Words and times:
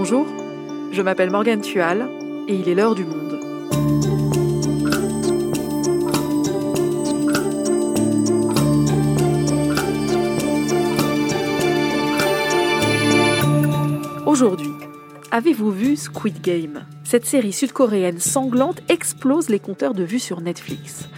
Bonjour, 0.00 0.28
je 0.92 1.02
m'appelle 1.02 1.28
Morgane 1.28 1.60
Tual 1.60 2.08
et 2.46 2.54
il 2.54 2.68
est 2.68 2.76
l'heure 2.76 2.94
du 2.94 3.04
monde. 3.04 3.40
Aujourd'hui, 14.24 14.70
avez-vous 15.32 15.72
vu 15.72 15.96
Squid 15.96 16.40
Game? 16.42 16.86
Cette 17.02 17.26
série 17.26 17.52
sud-coréenne 17.52 18.20
sanglante 18.20 18.80
explose 18.88 19.48
les 19.48 19.58
compteurs 19.58 19.94
de 19.94 20.04
vues 20.04 20.20
sur 20.20 20.40
Netflix. 20.40 21.08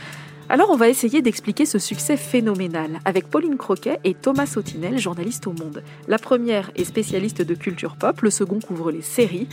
Alors 0.50 0.70
on 0.70 0.76
va 0.76 0.88
essayer 0.88 1.22
d'expliquer 1.22 1.64
ce 1.64 1.78
succès 1.78 2.16
phénoménal 2.16 2.98
avec 3.04 3.28
Pauline 3.28 3.56
Croquet 3.56 4.00
et 4.02 4.14
Thomas 4.14 4.46
Sautinel, 4.46 4.98
journaliste 4.98 5.46
au 5.46 5.52
Monde. 5.52 5.84
La 6.08 6.18
première 6.18 6.72
est 6.74 6.82
spécialiste 6.82 7.40
de 7.40 7.54
culture 7.54 7.94
pop, 7.94 8.20
le 8.20 8.30
second 8.30 8.58
couvre 8.58 8.90
les 8.90 9.00
séries. 9.00 9.46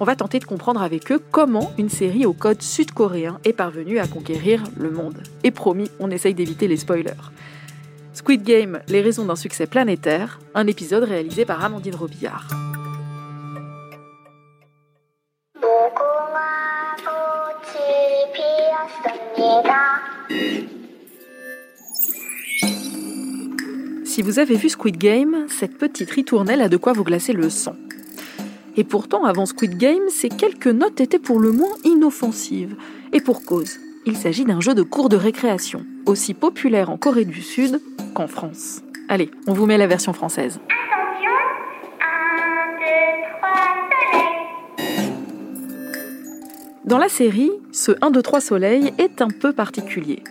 On 0.00 0.06
va 0.06 0.16
tenter 0.16 0.38
de 0.38 0.46
comprendre 0.46 0.80
avec 0.80 1.12
eux 1.12 1.20
comment 1.30 1.70
une 1.76 1.90
série 1.90 2.24
au 2.24 2.32
code 2.32 2.62
sud-coréen 2.62 3.38
est 3.44 3.52
parvenue 3.52 3.98
à 3.98 4.06
conquérir 4.06 4.64
le 4.74 4.90
monde. 4.90 5.22
Et 5.44 5.50
promis, 5.50 5.90
on 6.00 6.10
essaye 6.10 6.32
d'éviter 6.32 6.66
les 6.66 6.78
spoilers. 6.78 7.30
Squid 8.14 8.42
Game, 8.42 8.80
les 8.88 9.02
raisons 9.02 9.26
d'un 9.26 9.36
succès 9.36 9.66
planétaire, 9.66 10.40
un 10.54 10.66
épisode 10.66 11.04
réalisé 11.04 11.44
par 11.44 11.62
Amandine 11.62 11.94
Robillard. 11.94 12.67
Si 24.18 24.22
vous 24.22 24.40
avez 24.40 24.56
vu 24.56 24.68
Squid 24.68 24.96
Game, 24.96 25.46
cette 25.46 25.78
petite 25.78 26.10
ritournelle 26.10 26.60
a 26.60 26.68
de 26.68 26.76
quoi 26.76 26.92
vous 26.92 27.04
glacer 27.04 27.32
le 27.32 27.48
sang. 27.48 27.76
Et 28.76 28.82
pourtant, 28.82 29.22
avant 29.24 29.46
Squid 29.46 29.78
Game, 29.78 30.08
ces 30.08 30.28
quelques 30.28 30.66
notes 30.66 31.00
étaient 31.00 31.20
pour 31.20 31.38
le 31.38 31.52
moins 31.52 31.76
inoffensives. 31.84 32.74
Et 33.12 33.20
pour 33.20 33.44
cause, 33.44 33.78
il 34.06 34.16
s'agit 34.16 34.44
d'un 34.44 34.60
jeu 34.60 34.74
de 34.74 34.82
cours 34.82 35.08
de 35.08 35.16
récréation, 35.16 35.86
aussi 36.04 36.34
populaire 36.34 36.90
en 36.90 36.96
Corée 36.96 37.26
du 37.26 37.42
Sud 37.42 37.80
qu'en 38.12 38.26
France. 38.26 38.82
Allez, 39.08 39.30
on 39.46 39.52
vous 39.52 39.66
met 39.66 39.78
la 39.78 39.86
version 39.86 40.12
française. 40.12 40.58
Dans 46.84 46.98
la 46.98 47.08
série, 47.08 47.52
ce 47.70 47.92
1, 48.00 48.10
2, 48.10 48.20
3 48.20 48.40
soleil 48.40 48.92
est 48.98 49.22
un 49.22 49.28
peu 49.28 49.52
particulier. 49.52 50.24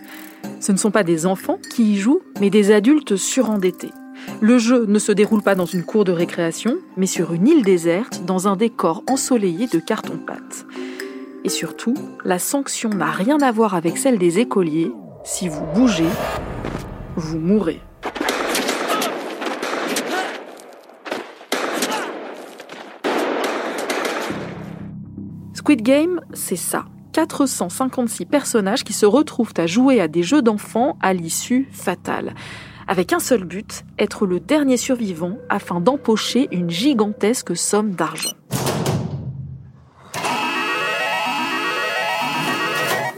Ce 0.60 0.72
ne 0.72 0.76
sont 0.76 0.90
pas 0.90 1.04
des 1.04 1.24
enfants 1.24 1.58
qui 1.70 1.92
y 1.92 1.96
jouent, 1.96 2.20
mais 2.40 2.50
des 2.50 2.72
adultes 2.72 3.16
surendettés. 3.16 3.92
Le 4.40 4.58
jeu 4.58 4.86
ne 4.86 4.98
se 4.98 5.12
déroule 5.12 5.42
pas 5.42 5.54
dans 5.54 5.66
une 5.66 5.84
cour 5.84 6.04
de 6.04 6.12
récréation, 6.12 6.76
mais 6.96 7.06
sur 7.06 7.32
une 7.32 7.46
île 7.46 7.62
déserte, 7.62 8.24
dans 8.24 8.48
un 8.48 8.56
décor 8.56 9.04
ensoleillé 9.08 9.68
de 9.68 9.78
carton-pâte. 9.78 10.66
Et 11.44 11.48
surtout, 11.48 11.94
la 12.24 12.38
sanction 12.38 12.90
n'a 12.90 13.10
rien 13.10 13.38
à 13.38 13.52
voir 13.52 13.74
avec 13.74 13.96
celle 13.96 14.18
des 14.18 14.40
écoliers. 14.40 14.92
Si 15.24 15.48
vous 15.48 15.64
bougez, 15.74 16.08
vous 17.16 17.38
mourrez. 17.38 17.80
Squid 25.54 25.82
Game, 25.82 26.20
c'est 26.32 26.56
ça. 26.56 26.86
456 27.18 28.26
personnages 28.26 28.84
qui 28.84 28.92
se 28.92 29.04
retrouvent 29.04 29.54
à 29.56 29.66
jouer 29.66 30.00
à 30.00 30.06
des 30.06 30.22
jeux 30.22 30.40
d'enfants 30.40 30.96
à 31.02 31.12
l'issue 31.12 31.68
fatale. 31.72 32.32
Avec 32.86 33.12
un 33.12 33.18
seul 33.18 33.42
but, 33.42 33.82
être 33.98 34.24
le 34.24 34.38
dernier 34.38 34.76
survivant 34.76 35.36
afin 35.48 35.80
d'empocher 35.80 36.46
une 36.52 36.70
gigantesque 36.70 37.56
somme 37.56 37.90
d'argent. 37.90 38.34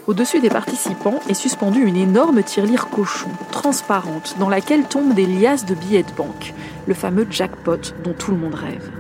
Au-dessus 0.06 0.40
des 0.40 0.48
participants 0.48 1.20
est 1.28 1.34
suspendue 1.34 1.84
une 1.84 1.96
énorme 1.98 2.42
tirelire 2.42 2.88
cochon, 2.88 3.28
transparente, 3.52 4.34
dans 4.38 4.48
laquelle 4.48 4.84
tombent 4.84 5.14
des 5.14 5.26
liasses 5.26 5.66
de 5.66 5.74
billets 5.74 6.04
de 6.04 6.12
banque, 6.16 6.54
le 6.86 6.94
fameux 6.94 7.26
jackpot 7.30 7.92
dont 8.02 8.14
tout 8.14 8.30
le 8.30 8.38
monde 8.38 8.54
rêve. 8.54 8.99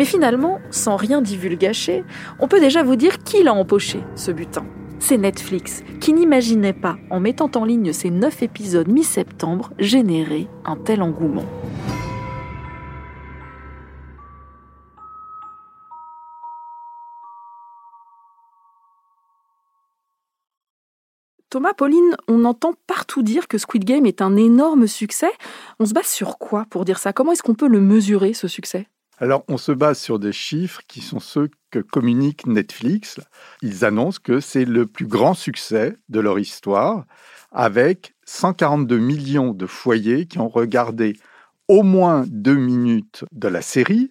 Mais 0.00 0.06
finalement, 0.06 0.62
sans 0.70 0.96
rien 0.96 1.20
divulgacher, 1.20 2.04
on 2.38 2.48
peut 2.48 2.58
déjà 2.58 2.82
vous 2.82 2.96
dire 2.96 3.22
qui 3.22 3.42
l'a 3.42 3.52
empoché, 3.52 4.00
ce 4.14 4.30
butin. 4.30 4.64
C'est 4.98 5.18
Netflix, 5.18 5.82
qui 6.00 6.14
n'imaginait 6.14 6.72
pas, 6.72 6.96
en 7.10 7.20
mettant 7.20 7.50
en 7.54 7.66
ligne 7.66 7.92
ces 7.92 8.08
9 8.08 8.42
épisodes 8.42 8.88
mi-septembre, 8.88 9.74
générer 9.78 10.48
un 10.64 10.76
tel 10.76 11.02
engouement. 11.02 11.44
Thomas, 21.50 21.74
Pauline, 21.74 22.16
on 22.26 22.46
entend 22.46 22.72
partout 22.86 23.22
dire 23.22 23.48
que 23.48 23.58
Squid 23.58 23.84
Game 23.84 24.06
est 24.06 24.22
un 24.22 24.36
énorme 24.36 24.86
succès. 24.86 25.30
On 25.78 25.84
se 25.84 25.92
base 25.92 26.06
sur 26.06 26.38
quoi 26.38 26.64
pour 26.70 26.86
dire 26.86 26.98
ça? 26.98 27.12
Comment 27.12 27.32
est-ce 27.32 27.42
qu'on 27.42 27.54
peut 27.54 27.68
le 27.68 27.80
mesurer, 27.80 28.32
ce 28.32 28.48
succès? 28.48 28.86
Alors, 29.22 29.44
on 29.48 29.58
se 29.58 29.70
base 29.70 29.98
sur 29.98 30.18
des 30.18 30.32
chiffres 30.32 30.80
qui 30.88 31.02
sont 31.02 31.20
ceux 31.20 31.50
que 31.70 31.78
communique 31.78 32.46
Netflix. 32.46 33.20
Ils 33.60 33.84
annoncent 33.84 34.20
que 34.22 34.40
c'est 34.40 34.64
le 34.64 34.86
plus 34.86 35.06
grand 35.06 35.34
succès 35.34 35.98
de 36.08 36.20
leur 36.20 36.38
histoire, 36.38 37.04
avec 37.52 38.14
142 38.24 38.98
millions 38.98 39.52
de 39.52 39.66
foyers 39.66 40.26
qui 40.26 40.38
ont 40.38 40.48
regardé 40.48 41.18
au 41.68 41.82
moins 41.82 42.24
deux 42.28 42.56
minutes 42.56 43.26
de 43.32 43.48
la 43.48 43.60
série 43.60 44.10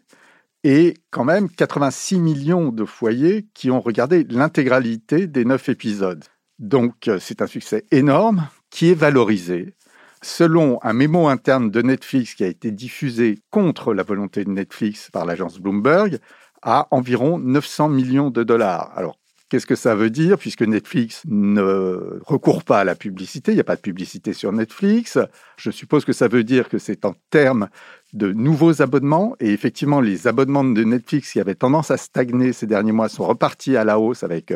et 0.63 0.93
quand 1.09 1.23
même 1.23 1.49
86 1.49 2.19
millions 2.19 2.71
de 2.71 2.85
foyers 2.85 3.47
qui 3.55 3.71
ont 3.71 3.81
regardé 3.81 4.25
l'intégralité 4.29 5.25
des 5.25 5.43
neuf 5.43 5.69
épisodes. 5.69 6.23
Donc, 6.59 7.09
c'est 7.19 7.41
un 7.41 7.47
succès 7.47 7.83
énorme 7.89 8.47
qui 8.69 8.91
est 8.91 8.95
valorisé 8.95 9.73
Selon 10.21 10.79
un 10.83 10.93
mémo 10.93 11.27
interne 11.27 11.71
de 11.71 11.81
Netflix 11.81 12.33
qui 12.35 12.43
a 12.43 12.47
été 12.47 12.71
diffusé 12.71 13.39
contre 13.51 13.93
la 13.93 14.03
volonté 14.03 14.43
de 14.43 14.49
Netflix 14.49 15.09
par 15.11 15.25
l'agence 15.25 15.59
Bloomberg, 15.59 16.19
à 16.61 16.87
environ 16.91 17.39
900 17.39 17.89
millions 17.89 18.29
de 18.29 18.43
dollars. 18.43 18.91
Alors, 18.95 19.17
Qu'est-ce 19.49 19.65
que 19.65 19.75
ça 19.75 19.95
veut 19.95 20.11
dire? 20.11 20.37
Puisque 20.37 20.61
Netflix 20.61 21.23
ne 21.25 22.19
recourt 22.23 22.63
pas 22.63 22.81
à 22.81 22.83
la 22.83 22.93
publicité, 22.93 23.51
il 23.51 23.55
n'y 23.55 23.61
a 23.61 23.63
pas 23.63 23.75
de 23.75 23.81
publicité 23.81 24.31
sur 24.31 24.51
Netflix. 24.51 25.17
Je 25.57 25.71
suppose 25.71 26.05
que 26.05 26.13
ça 26.13 26.27
veut 26.27 26.43
dire 26.43 26.69
que 26.69 26.77
c'est 26.77 27.03
en 27.03 27.15
termes 27.31 27.67
de 28.13 28.31
nouveaux 28.31 28.83
abonnements 28.83 29.35
et 29.39 29.51
effectivement 29.51 30.01
les 30.01 30.27
abonnements 30.27 30.63
de 30.63 30.83
Netflix 30.83 31.31
qui 31.31 31.39
avaient 31.39 31.55
tendance 31.55 31.89
à 31.89 31.97
stagner 31.97 32.53
ces 32.53 32.67
derniers 32.67 32.91
mois 32.91 33.09
sont 33.09 33.25
repartis 33.25 33.75
à 33.75 33.83
la 33.83 33.99
hausse 33.99 34.21
avec 34.21 34.53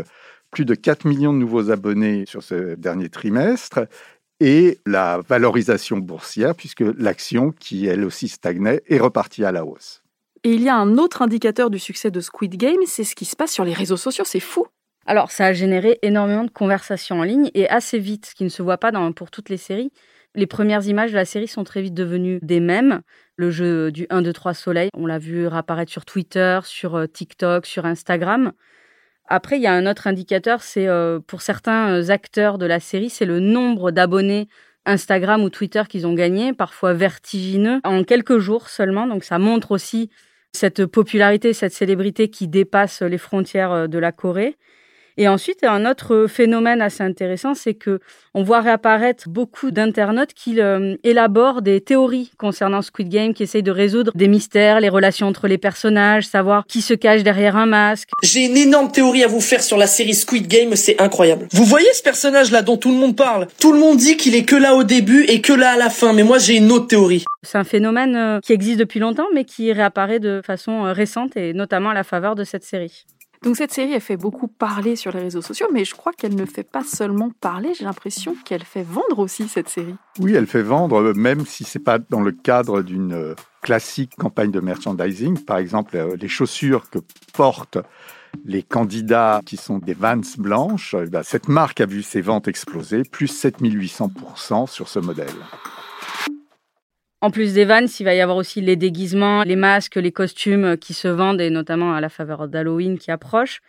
plus 0.52 0.66
de 0.66 0.76
4 0.76 1.06
millions 1.06 1.34
de 1.34 1.40
nouveaux 1.40 1.72
abonnés 1.72 2.26
sur 2.28 2.44
ce 2.44 2.76
dernier 2.76 3.10
trimestre 3.10 3.88
et 4.44 4.80
la 4.86 5.22
valorisation 5.26 5.98
boursière, 5.98 6.54
puisque 6.54 6.84
l'action, 6.98 7.52
qui 7.52 7.86
elle 7.86 8.04
aussi 8.04 8.28
stagnait, 8.28 8.84
est 8.88 9.00
repartie 9.00 9.46
à 9.46 9.54
la 9.54 9.66
hausse. 9.66 10.04
Et 10.44 10.52
il 10.52 10.62
y 10.62 10.68
a 10.68 10.76
un 10.76 10.98
autre 10.98 11.22
indicateur 11.22 11.70
du 11.70 11.80
succès 11.80 12.12
de 12.12 12.20
Squid 12.20 12.58
Game, 12.58 12.82
c'est 12.86 13.06
ce 13.06 13.16
qui 13.16 13.24
se 13.24 13.38
passe 13.38 13.54
sur 13.54 13.64
les 13.64 13.72
réseaux 13.72 13.96
sociaux, 13.96 14.26
c'est 14.28 14.42
fou. 14.42 14.68
Alors, 15.06 15.32
ça 15.32 15.46
a 15.46 15.54
généré 15.54 15.98
énormément 16.02 16.44
de 16.44 16.52
conversations 16.52 17.22
en 17.22 17.24
ligne 17.24 17.52
et 17.54 17.70
assez 17.70 18.00
vite, 18.00 18.26
ce 18.26 18.36
qui 18.36 18.44
ne 18.44 18.50
se 18.50 18.62
voit 18.62 18.78
pas 18.78 18.92
dans, 18.92 19.14
pour 19.14 19.32
toutes 19.32 19.48
les 19.48 19.58
séries. 19.58 19.94
Les 20.36 20.48
premières 20.48 20.86
images 20.88 21.12
de 21.12 21.16
la 21.16 21.26
série 21.26 21.48
sont 21.48 21.64
très 21.64 21.82
vite 21.82 21.94
devenues 21.94 22.40
des 22.42 22.60
mèmes. 22.60 23.02
Le 23.38 23.50
jeu 23.50 23.94
du 23.94 24.08
1, 24.10 24.24
2, 24.24 24.34
3 24.34 24.54
soleil, 24.54 24.90
on 24.94 25.06
l'a 25.06 25.20
vu 25.20 25.48
apparaître 25.48 25.92
sur 25.92 26.04
Twitter, 26.04 26.60
sur 26.64 26.96
euh, 26.96 27.06
TikTok, 27.06 27.66
sur 27.66 27.86
Instagram. 27.86 28.52
Après, 29.36 29.58
il 29.58 29.64
y 29.64 29.68
a 29.68 29.74
un 29.74 29.88
autre 29.88 30.06
indicateur, 30.06 30.62
c'est 30.62 30.88
euh, 30.88 31.20
pour 31.20 31.42
certains 31.42 31.90
euh, 31.90 32.10
acteurs 32.12 32.60
de 32.60 32.68
la 32.68 32.80
série, 32.80 33.10
c'est 33.10 33.26
le 33.26 33.40
nombre 33.40 33.90
d'abonnés 33.90 34.48
Instagram 34.86 35.42
ou 35.42 35.50
Twitter 35.50 35.82
qu'ils 35.90 36.06
ont 36.06 36.14
gagné, 36.14 36.54
parfois 36.54 36.94
vertigineux, 36.94 37.80
en 37.84 38.04
quelques 38.04 38.38
jours 38.38 38.70
seulement. 38.70 39.08
Donc 39.08 39.24
ça 39.24 39.40
montre 39.40 39.72
aussi 39.72 40.12
cette 40.52 40.86
popularité, 40.86 41.54
cette 41.54 41.74
célébrité 41.74 42.30
qui 42.30 42.48
dépasse 42.48 43.02
les 43.02 43.18
frontières 43.18 43.72
euh, 43.72 43.88
de 43.88 43.98
la 43.98 44.12
Corée. 44.12 44.56
Et 45.18 45.28
ensuite, 45.28 45.64
un 45.64 45.90
autre 45.90 46.26
phénomène 46.28 46.82
assez 46.82 47.04
intéressant, 47.04 47.54
c'est 47.54 47.76
que 47.76 48.00
on 48.34 48.42
voit 48.42 48.62
réapparaître 48.62 49.30
beaucoup 49.30 49.70
d'internautes 49.70 50.34
qui 50.34 50.60
euh, 50.60 50.96
élaborent 51.04 51.62
des 51.62 51.82
théories 51.82 52.32
concernant 52.38 52.82
Squid 52.82 53.10
Game, 53.10 53.34
qui 53.34 53.44
essayent 53.44 53.64
de 53.64 53.72
résoudre 53.72 54.12
des 54.16 54.28
mystères, 54.28 54.80
les 54.80 54.90
relations 54.90 55.28
entre 55.28 55.48
les 55.48 55.60
personnages, 55.60 56.26
savoir 56.26 56.66
qui 56.68 56.82
se 56.82 56.96
cache 56.96 57.22
derrière 57.22 57.56
un 57.56 57.68
masque. 57.68 58.10
J'ai 58.24 58.46
une 58.46 58.58
énorme 58.58 58.92
théorie 58.92 59.24
à 59.24 59.28
vous 59.28 59.42
faire 59.42 59.62
sur 59.62 59.78
la 59.78 59.86
série 59.86 60.16
Squid 60.16 60.48
Game, 60.48 60.76
c'est 60.76 61.00
incroyable. 61.00 61.48
Vous 61.52 61.66
voyez 61.66 61.92
ce 61.94 62.02
personnage-là 62.02 62.64
dont 62.64 62.78
tout 62.78 62.92
le 62.92 62.98
monde 62.98 63.16
parle? 63.16 63.48
Tout 63.60 63.72
le 63.72 63.80
monde 63.80 63.98
dit 63.98 64.18
qu'il 64.18 64.34
est 64.36 64.46
que 64.46 64.56
là 64.56 64.76
au 64.76 64.84
début 64.84 65.26
et 65.26 65.42
que 65.42 65.54
là 65.54 65.74
à 65.74 65.78
la 65.78 65.90
fin, 65.90 66.14
mais 66.14 66.24
moi 66.24 66.40
j'ai 66.40 66.58
une 66.58 66.72
autre 66.72 66.88
théorie. 66.88 67.24
C'est 67.44 67.58
un 67.58 67.64
phénomène 67.64 68.16
euh, 68.16 68.40
qui 68.40 68.54
existe 68.54 68.80
depuis 68.80 69.00
longtemps, 69.00 69.28
mais 69.34 69.44
qui 69.44 69.72
réapparaît 69.74 70.20
de 70.20 70.42
façon 70.44 70.86
euh, 70.86 70.94
récente 70.94 71.38
et 71.38 71.54
notamment 71.54 71.90
à 71.90 71.94
la 71.94 72.04
faveur 72.04 72.36
de 72.36 72.44
cette 72.44 72.64
série. 72.64 73.06
Donc 73.44 73.58
cette 73.58 73.74
série, 73.74 73.92
elle 73.92 74.02
fait 74.02 74.16
beaucoup 74.16 74.48
parler 74.48 74.96
sur 74.96 75.12
les 75.12 75.20
réseaux 75.20 75.42
sociaux, 75.42 75.68
mais 75.74 75.84
je 75.84 75.94
crois 75.94 76.14
qu'elle 76.14 76.36
ne 76.36 76.46
fait 76.46 76.64
pas 76.64 76.84
seulement 76.84 77.30
parler, 77.42 77.74
j'ai 77.78 77.84
l'impression 77.84 78.36
qu'elle 78.46 78.64
fait 78.64 78.84
vendre 78.84 79.20
aussi 79.20 79.50
cette 79.50 79.68
série. 79.68 79.96
Oui, 80.20 80.34
elle 80.34 80.48
fait 80.48 80.62
vendre, 80.62 81.14
même 81.14 81.46
si 81.46 81.66
c'est 81.66 81.80
pas 81.80 82.00
dans 82.00 82.22
le 82.22 82.32
cadre 82.32 82.82
d'une 82.82 83.12
euh, 83.12 83.36
classique 83.62 84.16
campagne 84.16 84.52
de 84.52 84.62
merchandising. 84.62 85.44
Par 85.44 85.58
exemple, 85.58 85.98
euh, 85.98 86.16
les 86.16 86.30
chaussures 86.30 86.90
que 86.90 87.00
portent 87.34 87.80
les 88.46 88.64
candidats 88.64 89.42
qui 89.46 89.58
sont 89.58 89.78
des 89.78 89.94
Vans 89.94 90.22
blanches, 90.38 90.96
eh 90.98 91.10
ben, 91.10 91.22
cette 91.22 91.50
marque 91.50 91.82
a 91.82 91.86
vu 91.86 92.02
ses 92.02 92.22
ventes 92.22 92.48
exploser, 92.48 93.04
plus 93.04 93.28
7800% 93.28 94.68
sur 94.68 94.88
ce 94.88 95.00
modèle. 95.00 95.28
En 97.24 97.32
plus 97.32 97.54
des 97.54 97.64
vannes, 97.64 97.88
il 98.02 98.04
va 98.04 98.14
y 98.14 98.20
avoir 98.20 98.36
aussi 98.36 98.60
les 98.60 98.76
déguisements, 98.76 99.44
les 99.44 99.56
masques, 99.56 99.96
les 99.96 100.12
costumes 100.12 100.76
qui 100.76 100.94
se 100.94 101.08
vendent, 101.08 101.40
et 101.40 101.50
notamment 101.50 101.94
à 101.94 102.02
la 102.02 102.10
faveur 102.10 102.50
d'Halloween 102.50 102.98
qui 102.98 103.12
approche. 103.12 103.62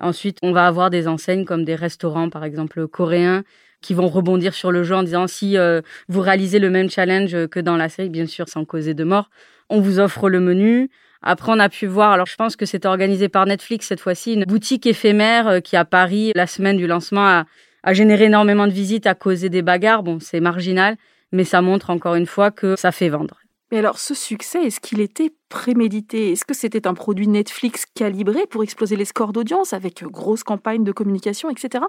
Ensuite, 0.00 0.38
on 0.42 0.50
va 0.50 0.66
avoir 0.66 0.90
des 0.90 1.06
enseignes 1.06 1.44
comme 1.44 1.64
des 1.64 1.76
restaurants, 1.76 2.30
par 2.30 2.42
exemple 2.42 2.88
coréens, 2.88 3.44
qui 3.80 3.94
vont 3.94 4.08
rebondir 4.08 4.54
sur 4.54 4.72
le 4.72 4.82
jeu 4.82 4.96
en 4.96 5.04
disant 5.04 5.28
si 5.28 5.56
euh, 5.56 5.82
vous 6.08 6.20
réalisez 6.20 6.58
le 6.58 6.68
même 6.68 6.90
challenge 6.90 7.46
que 7.46 7.60
dans 7.60 7.76
la 7.76 7.88
série, 7.88 8.08
bien 8.08 8.26
sûr 8.26 8.48
sans 8.48 8.64
causer 8.64 8.92
de 8.92 9.04
mort, 9.04 9.30
on 9.70 9.80
vous 9.80 10.00
offre 10.00 10.28
le 10.28 10.40
menu. 10.40 10.90
Après, 11.22 11.52
on 11.52 11.60
a 11.60 11.68
pu 11.68 11.86
voir, 11.86 12.10
alors 12.10 12.26
je 12.26 12.34
pense 12.34 12.56
que 12.56 12.66
c'était 12.66 12.88
organisé 12.88 13.28
par 13.28 13.46
Netflix 13.46 13.86
cette 13.86 14.00
fois-ci, 14.00 14.34
une 14.34 14.46
boutique 14.46 14.84
éphémère 14.84 15.46
euh, 15.46 15.60
qui 15.60 15.76
à 15.76 15.84
Paris, 15.84 16.32
la 16.34 16.48
semaine 16.48 16.76
du 16.76 16.88
lancement, 16.88 17.24
a, 17.24 17.44
a 17.84 17.94
généré 17.94 18.24
énormément 18.24 18.66
de 18.66 18.72
visites, 18.72 19.06
a 19.06 19.14
causé 19.14 19.48
des 19.48 19.62
bagarres. 19.62 20.02
Bon, 20.02 20.18
c'est 20.18 20.40
marginal, 20.40 20.96
mais 21.32 21.44
ça 21.44 21.62
montre 21.62 21.90
encore 21.90 22.14
une 22.14 22.26
fois 22.26 22.50
que 22.50 22.76
ça 22.76 22.92
fait 22.92 23.08
vendre. 23.08 23.38
Mais 23.72 23.78
alors, 23.78 23.98
ce 23.98 24.14
succès, 24.14 24.64
est-ce 24.64 24.78
qu'il 24.80 25.00
était 25.00 25.34
prémédité? 25.48 26.30
Est-ce 26.30 26.44
que 26.44 26.54
c'était 26.54 26.86
un 26.86 26.94
produit 26.94 27.26
Netflix 27.26 27.84
calibré 27.94 28.46
pour 28.46 28.62
exploser 28.62 28.94
les 28.94 29.04
scores 29.04 29.32
d'audience 29.32 29.72
avec 29.72 30.04
grosse 30.04 30.44
campagne 30.44 30.84
de 30.84 30.92
communication, 30.92 31.50
etc. 31.50 31.84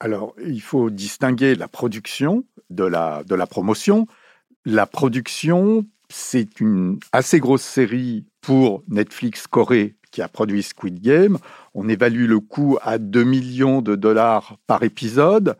Alors, 0.00 0.34
il 0.42 0.60
faut 0.60 0.90
distinguer 0.90 1.54
la 1.54 1.68
production 1.68 2.44
de 2.68 2.84
la, 2.84 3.22
de 3.24 3.34
la 3.36 3.46
promotion. 3.46 4.06
La 4.64 4.86
production, 4.86 5.86
c'est 6.08 6.58
une 6.58 6.98
assez 7.12 7.38
grosse 7.38 7.62
série 7.62 8.24
pour 8.40 8.82
Netflix 8.88 9.46
Corée 9.46 9.96
qui 10.10 10.22
a 10.22 10.28
produit 10.28 10.62
Squid 10.64 11.00
Game. 11.00 11.38
On 11.74 11.88
évalue 11.88 12.26
le 12.26 12.40
coût 12.40 12.78
à 12.82 12.98
2 12.98 13.22
millions 13.22 13.82
de 13.82 13.94
dollars 13.94 14.56
par 14.66 14.82
épisode. 14.82 15.56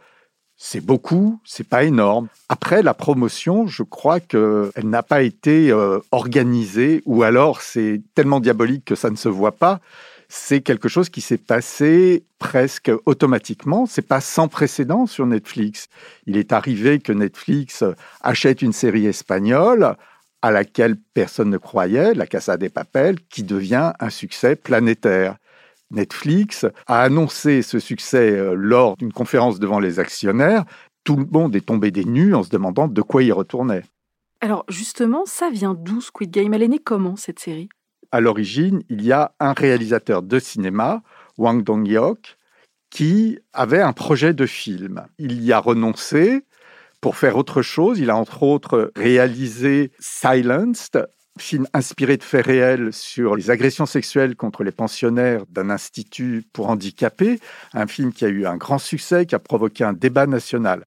C'est 0.63 0.85
beaucoup, 0.85 1.41
c'est 1.43 1.67
pas 1.67 1.85
énorme. 1.85 2.29
Après 2.51 2.83
la 2.83 2.93
promotion, 2.93 3.67
je 3.67 3.83
crois 3.83 4.21
qu'elle 4.21 4.71
n'a 4.85 5.03
pas 5.03 5.23
été 5.23 5.73
euh, 5.73 6.01
organisée, 6.13 7.03
ou 7.07 7.23
alors 7.23 7.63
c'est 7.63 8.03
tellement 8.15 8.41
diabolique 8.41 8.85
que 8.85 8.95
ça 8.95 9.09
ne 9.09 9.17
se 9.17 9.31
voit 9.31 9.57
pas. 9.57 9.81
C'est 10.29 10.61
quelque 10.61 10.91
chose 10.91 11.09
qui 11.09 11.23
s'est 11.23 11.39
passé 11.39 12.25
presque 12.39 12.93
automatiquement. 13.07 13.87
C'est 13.87 14.07
pas 14.07 14.21
sans 14.21 14.49
précédent 14.49 15.07
sur 15.07 15.25
Netflix. 15.25 15.89
Il 16.27 16.37
est 16.37 16.53
arrivé 16.53 16.99
que 16.99 17.13
Netflix 17.13 17.83
achète 18.21 18.61
une 18.61 18.75
série 18.75 19.07
espagnole 19.07 19.97
à 20.43 20.51
laquelle 20.51 20.97
personne 21.15 21.49
ne 21.49 21.59
croyait, 21.59 22.13
La 22.13 22.27
Casa 22.27 22.59
des 22.59 22.69
Papel, 22.69 23.17
qui 23.31 23.45
devient 23.45 23.95
un 23.99 24.11
succès 24.11 24.57
planétaire. 24.57 25.37
Netflix 25.91 26.67
a 26.87 27.03
annoncé 27.03 27.63
ce 27.63 27.79
succès 27.79 28.31
euh, 28.31 28.55
lors 28.55 28.97
d'une 28.97 29.13
conférence 29.13 29.59
devant 29.59 29.81
les 29.81 29.99
actionnaires. 29.99 30.65
Tout 31.05 31.17
le 31.17 31.27
monde 31.31 31.57
est 31.57 31.67
tombé 31.67 31.91
des 31.91 32.05
nues 32.05 32.35
en 32.35 32.43
se 32.43 32.51
demandant 32.51 32.89
de 32.89 33.03
quoi 33.03 33.23
il 33.23 33.33
retournait. 33.33 33.83
Alors 34.41 34.65
justement, 34.69 35.25
ça 35.27 35.51
vient 35.51 35.75
d'où 35.75 36.01
Squid 36.01 36.31
Game? 36.31 36.55
Elle 36.55 36.63
est 36.63 36.69
née 36.69 36.79
comment 36.79 37.17
cette 37.17 37.39
série? 37.39 37.69
À 38.13 38.21
l'origine, 38.21 38.83
il 38.89 39.05
y 39.05 39.13
a 39.13 39.33
un 39.39 39.53
réalisateur 39.53 40.23
de 40.23 40.39
cinéma, 40.39 41.03
Wang 41.39 41.63
Dong-hyuk, 41.63 42.37
qui 42.91 43.39
avait 43.53 43.81
un 43.81 43.93
projet 43.93 44.35
de 44.35 44.47
film. 44.47 45.07
Il 45.19 45.43
y 45.45 45.53
a 45.53 45.59
renoncé 45.59 46.43
pour 47.01 47.17
faire 47.17 47.37
autre 47.37 47.63
chose. 47.63 47.99
Il 47.99 48.11
a 48.11 48.17
entre 48.17 48.43
autres 48.43 48.93
réalisé 48.97 49.93
Silenced, 49.99 51.07
film 51.43 51.67
inspiré 51.75 52.17
de 52.17 52.23
faits 52.23 52.47
réels 52.47 52.93
sur 52.93 53.37
les 53.37 53.51
agressions 53.51 53.87
sexuelles 53.87 54.37
contre 54.37 54.65
les 54.65 54.73
pensionnaires 54.73 55.45
d'un 55.51 55.71
institut 55.71 56.45
pour 56.53 56.71
handicapés, 56.71 57.41
un 57.75 57.87
film 57.87 58.13
qui 58.13 58.25
a 58.25 58.29
eu 58.29 58.47
un 58.47 58.57
grand 58.57 58.79
succès, 58.79 59.27
qui 59.27 59.35
a 59.35 59.39
provoqué 59.39 59.85
un 59.85 59.93
débat 59.93 60.27
national. 60.27 60.85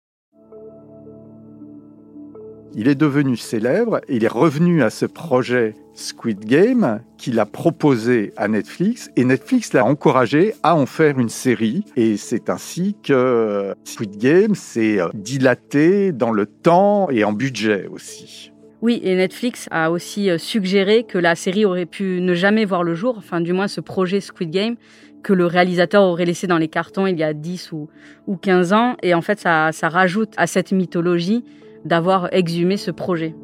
Il 2.74 2.88
est 2.88 2.95
devenu 2.95 3.36
célèbre 3.36 4.00
et 4.07 4.15
il 4.15 4.24
est 4.24 4.30
revenu 4.30 4.81
à 4.81 4.89
ce 4.89 5.06
projet 5.06 5.75
Squid 5.94 6.45
Game 6.45 7.01
qu'il 7.18 7.38
a 7.39 7.45
proposé 7.45 8.31
à 8.38 8.47
Netflix 8.47 9.09
et 9.18 9.25
Netflix 9.25 9.74
l'a 9.74 9.83
encouragé 9.83 10.54
à 10.63 10.74
en 10.75 10.86
faire 10.86 11.19
une 11.19 11.27
série 11.27 11.83
et 11.97 12.15
c'est 12.15 12.50
ainsi 12.50 12.95
que 13.04 13.75
Squid 13.83 14.18
Game 14.18 14.56
s'est 14.56 15.00
dilaté 15.13 16.13
dans 16.13 16.31
le 16.31 16.45
temps 16.45 17.09
et 17.09 17.25
en 17.25 17.33
budget 17.33 17.88
aussi. 17.88 18.50
Oui, 18.81 19.00
et 19.04 19.16
Netflix 19.16 19.68
a 19.69 19.92
aussi 19.92 20.31
euh, 20.31 20.39
suggéré 20.39 21.04
que 21.04 21.19
la 21.19 21.36
série 21.36 21.66
aurait 21.66 21.86
pu 21.86 22.19
ne 22.19 22.33
jamais 22.33 22.66
voir 22.66 22.83
le 22.83 22.95
jour, 22.95 23.16
enfin 23.18 23.39
du 23.39 23.54
moins 23.54 23.68
ce 23.68 23.80
projet 23.80 24.19
Squid 24.22 24.50
Game, 24.50 24.75
que 25.22 25.33
le 25.33 25.45
réalisateur 25.45 26.01
aurait 26.01 26.25
laissé 26.25 26.48
dans 26.48 26.57
les 26.57 26.68
cartons 26.68 27.06
il 27.06 27.18
y 27.19 27.24
a 27.24 27.33
10 27.33 27.74
ou, 27.74 27.89
ou 28.25 28.38
15 28.38 28.74
ans. 28.74 28.95
Et 29.04 29.13
en 29.13 29.22
fait, 29.22 29.39
ça 29.39 29.72
rajoute 29.83 30.33
à 30.38 30.48
cette 30.48 30.72
mythologie 30.72 31.45
d'avoir 31.86 32.33
exhumé 32.33 32.75
ce 32.75 32.89
projet. 32.89 33.36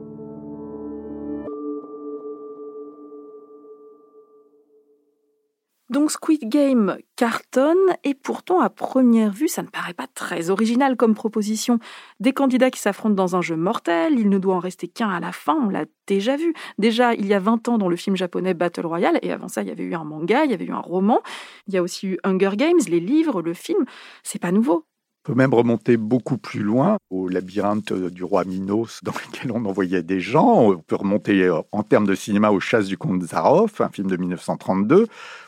Donc 5.89 6.11
Squid 6.11 6.49
Game 6.49 6.97
cartonne 7.15 7.77
et 8.03 8.13
pourtant 8.13 8.59
à 8.59 8.69
première 8.69 9.31
vue 9.31 9.47
ça 9.47 9.61
ne 9.61 9.67
paraît 9.67 9.93
pas 9.93 10.07
très 10.13 10.49
original 10.49 10.97
comme 10.97 11.15
proposition. 11.15 11.79
Des 12.19 12.33
candidats 12.33 12.69
qui 12.69 12.79
s'affrontent 12.79 13.15
dans 13.15 13.35
un 13.37 13.41
jeu 13.41 13.55
mortel, 13.55 14.19
il 14.19 14.29
ne 14.29 14.37
doit 14.37 14.55
en 14.55 14.59
rester 14.59 14.87
qu'un 14.87 15.09
à 15.09 15.19
la 15.19 15.31
fin, 15.31 15.55
on 15.55 15.69
l'a 15.69 15.85
déjà 16.05 16.35
vu. 16.35 16.53
Déjà 16.77 17.13
il 17.13 17.25
y 17.25 17.33
a 17.33 17.39
20 17.39 17.69
ans 17.69 17.77
dans 17.77 17.87
le 17.87 17.95
film 17.95 18.17
japonais 18.17 18.53
Battle 18.53 18.85
Royale 18.85 19.19
et 19.21 19.31
avant 19.31 19.47
ça 19.47 19.61
il 19.61 19.69
y 19.69 19.71
avait 19.71 19.83
eu 19.83 19.95
un 19.95 20.03
manga, 20.03 20.43
il 20.43 20.51
y 20.51 20.53
avait 20.53 20.65
eu 20.65 20.73
un 20.73 20.79
roman, 20.79 21.21
il 21.67 21.73
y 21.73 21.77
a 21.77 21.83
aussi 21.83 22.07
eu 22.07 22.17
Hunger 22.23 22.51
Games, 22.55 22.79
les 22.89 22.99
livres, 22.99 23.41
le 23.41 23.53
film, 23.53 23.85
c'est 24.23 24.39
pas 24.39 24.51
nouveau. 24.51 24.85
Peut 25.27 25.33
même 25.33 25.53
remonter 25.53 25.97
beaucoup 25.97 26.37
plus 26.37 26.63
loin 26.63 26.99
au 27.09 27.27
labyrinthe 27.27 27.91
du 27.91 28.23
roi 28.23 28.45
Minos 28.45 29.01
dans 29.03 29.11
lequel 29.11 29.51
on 29.51 29.65
envoyait 29.65 30.01
des 30.01 30.21
gens. 30.21 30.69
On 30.69 30.77
peut 30.77 30.95
remonter 30.95 31.43
euh, 31.43 31.59
en 31.73 31.83
termes 31.83 32.07
de 32.07 32.15
cinéma 32.15 32.51
aux 32.51 32.61
chasses 32.61 32.87
du 32.87 32.97
comte 32.97 33.21
Zaroff, 33.23 33.81
un 33.81 33.89
film 33.89 34.09
de 34.09 34.15
1932, 34.15 35.07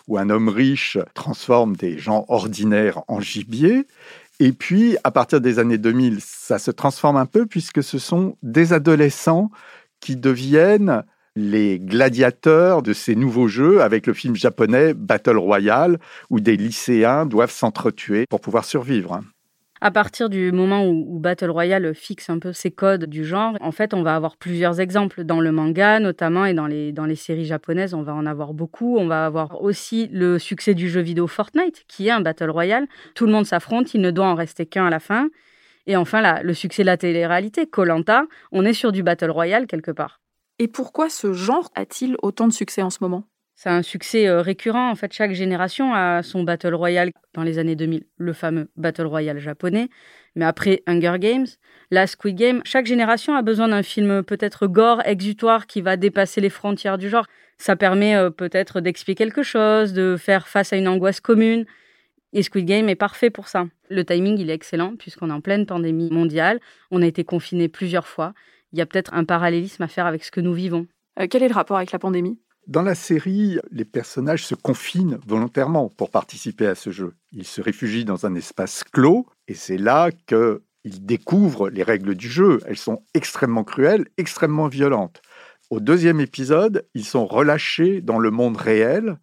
où 0.09 0.17
un 0.17 0.29
homme 0.29 0.49
riche 0.49 0.97
transforme 1.13 1.77
des 1.77 1.97
gens 1.97 2.25
ordinaires 2.27 3.03
en 3.07 3.21
gibier. 3.21 3.87
Et 4.41 4.51
puis, 4.51 4.97
à 5.05 5.11
partir 5.11 5.39
des 5.39 5.59
années 5.59 5.77
2000, 5.77 6.17
ça 6.19 6.59
se 6.59 6.71
transforme 6.71 7.15
un 7.15 7.25
peu 7.25 7.45
puisque 7.45 7.81
ce 7.81 7.99
sont 7.99 8.35
des 8.43 8.73
adolescents 8.73 9.49
qui 10.01 10.17
deviennent 10.17 11.03
les 11.37 11.79
gladiateurs 11.79 12.81
de 12.81 12.91
ces 12.91 13.15
nouveaux 13.15 13.47
jeux 13.47 13.81
avec 13.81 14.07
le 14.07 14.13
film 14.13 14.35
japonais 14.35 14.93
Battle 14.93 15.37
Royale, 15.37 15.99
où 16.29 16.41
des 16.41 16.57
lycéens 16.57 17.25
doivent 17.25 17.49
s'entretuer 17.49 18.25
pour 18.29 18.41
pouvoir 18.41 18.65
survivre 18.65 19.21
à 19.81 19.91
partir 19.91 20.29
du 20.29 20.51
moment 20.51 20.85
où, 20.85 21.19
Battle 21.19 21.49
Royale 21.49 21.93
fixe 21.93 22.29
un 22.29 22.39
peu 22.39 22.51
ses 22.53 22.71
codes 22.71 23.05
du 23.05 23.23
genre, 23.23 23.57
en 23.61 23.71
fait, 23.71 23.93
on 23.93 24.03
va 24.03 24.15
avoir 24.15 24.35
plusieurs 24.35 24.79
exemples 24.79 25.23
dans 25.23 25.39
le 25.39 25.51
manga, 25.51 25.99
notamment, 25.99 26.45
et 26.45 26.53
dans 26.53 26.67
les, 26.67 27.15
séries 27.15 27.45
japonaises, 27.45 27.93
on 27.93 28.03
va 28.03 28.13
en 28.13 28.25
avoir 28.25 28.53
beaucoup. 28.53 28.97
On 28.97 29.07
va 29.07 29.25
avoir 29.25 29.61
aussi 29.61 30.07
le 30.11 30.37
succès 30.39 30.73
du 30.73 30.89
jeu 30.89 31.01
vidéo 31.01 31.27
Fortnite, 31.27 31.85
qui 31.87 32.07
est 32.07 32.11
un 32.11 32.21
Battle 32.21 32.49
Royale. 32.49 32.87
Tout 33.15 33.25
le 33.25 33.31
monde 33.31 33.45
s'affronte, 33.45 33.93
il 33.93 34.01
ne 34.01 34.11
doit 34.11 34.27
en 34.27 34.35
rester 34.35 34.65
qu'un 34.65 34.87
à 34.87 34.89
la 34.89 34.99
fin. 34.99 35.29
Et 35.87 35.95
enfin, 35.95 36.41
le 36.43 36.53
succès 36.53 36.83
de 36.83 36.87
la 36.87 36.97
télé-réalité, 36.97 37.65
Colanta, 37.65 38.23
on 38.51 38.65
est 38.65 38.73
sur 38.73 38.91
du 38.91 39.01
Battle 39.01 39.31
Royale 39.31 39.65
quelque 39.65 39.91
part. 39.91 40.19
Et 40.59 40.67
pourquoi 40.67 41.09
ce 41.09 41.33
genre 41.33 41.71
a-t-il 41.75 42.17
autant 42.21 42.47
de 42.47 42.53
succès 42.53 42.81
en 42.81 42.89
ce 42.89 42.99
moment? 43.01 43.23
C'est 43.61 43.67
un 43.67 43.81
succès 43.81 44.25
euh, 44.25 44.41
récurrent. 44.41 44.89
En 44.89 44.95
fait, 44.95 45.11
chaque 45.11 45.33
génération 45.33 45.93
a 45.93 46.23
son 46.23 46.43
Battle 46.43 46.73
Royale 46.73 47.11
dans 47.33 47.43
les 47.43 47.59
années 47.59 47.75
2000, 47.75 48.05
le 48.15 48.31
fameux 48.31 48.69
Battle 48.77 49.05
Royale 49.05 49.37
japonais. 49.37 49.89
Mais 50.35 50.45
après 50.45 50.81
Hunger 50.87 51.15
Games, 51.19 51.45
la 51.91 52.07
Squid 52.07 52.37
Game, 52.37 52.61
chaque 52.63 52.85
génération 52.85 53.35
a 53.35 53.41
besoin 53.41 53.67
d'un 53.67 53.83
film 53.83 54.23
peut-être 54.23 54.67
gore, 54.67 55.01
exutoire, 55.03 55.67
qui 55.67 55.81
va 55.81 55.97
dépasser 55.97 56.39
les 56.39 56.49
frontières 56.49 56.97
du 56.97 57.09
genre. 57.09 57.25
Ça 57.57 57.75
permet 57.75 58.15
euh, 58.15 58.29
peut-être 58.29 58.79
d'expliquer 58.79 59.25
quelque 59.25 59.43
chose, 59.43 59.91
de 59.91 60.15
faire 60.17 60.47
face 60.47 60.71
à 60.71 60.77
une 60.77 60.87
angoisse 60.87 61.19
commune. 61.19 61.65
Et 62.31 62.43
Squid 62.43 62.65
Game 62.65 62.87
est 62.87 62.95
parfait 62.95 63.29
pour 63.29 63.49
ça. 63.49 63.65
Le 63.89 64.05
timing, 64.05 64.37
il 64.37 64.49
est 64.49 64.53
excellent 64.53 64.95
puisqu'on 64.95 65.31
est 65.31 65.33
en 65.33 65.41
pleine 65.41 65.65
pandémie 65.65 66.09
mondiale. 66.11 66.61
On 66.91 67.01
a 67.01 67.05
été 67.05 67.25
confinés 67.25 67.67
plusieurs 67.67 68.07
fois. 68.07 68.33
Il 68.71 68.79
y 68.79 68.81
a 68.81 68.85
peut-être 68.85 69.13
un 69.13 69.25
parallélisme 69.25 69.83
à 69.83 69.89
faire 69.89 70.05
avec 70.05 70.23
ce 70.23 70.31
que 70.31 70.39
nous 70.39 70.53
vivons. 70.53 70.87
Euh, 71.19 71.27
quel 71.29 71.43
est 71.43 71.49
le 71.49 71.55
rapport 71.55 71.75
avec 71.75 71.91
la 71.91 71.99
pandémie? 71.99 72.39
Dans 72.69 72.83
la 72.83 72.93
série, 72.93 73.57
les 73.71 73.83
personnages 73.83 74.45
se 74.45 74.53
confinent 74.53 75.17
volontairement 75.25 75.89
pour 75.89 76.11
participer 76.11 76.67
à 76.67 76.75
ce 76.75 76.91
jeu. 76.91 77.15
Ils 77.31 77.47
se 77.47 77.61
réfugient 77.61 78.05
dans 78.05 78.27
un 78.27 78.35
espace 78.35 78.83
clos 78.83 79.25
et 79.47 79.55
c'est 79.55 79.79
là 79.79 80.11
qu'ils 80.27 81.03
découvrent 81.03 81.71
les 81.71 81.81
règles 81.81 82.13
du 82.13 82.29
jeu. 82.29 82.59
Elles 82.67 82.77
sont 82.77 83.01
extrêmement 83.15 83.63
cruelles, 83.63 84.05
extrêmement 84.17 84.67
violentes. 84.67 85.23
Au 85.71 85.79
deuxième 85.79 86.19
épisode, 86.19 86.87
ils 86.93 87.05
sont 87.05 87.25
relâchés 87.25 88.01
dans 88.01 88.19
le 88.19 88.29
monde 88.29 88.57
réel 88.57 89.17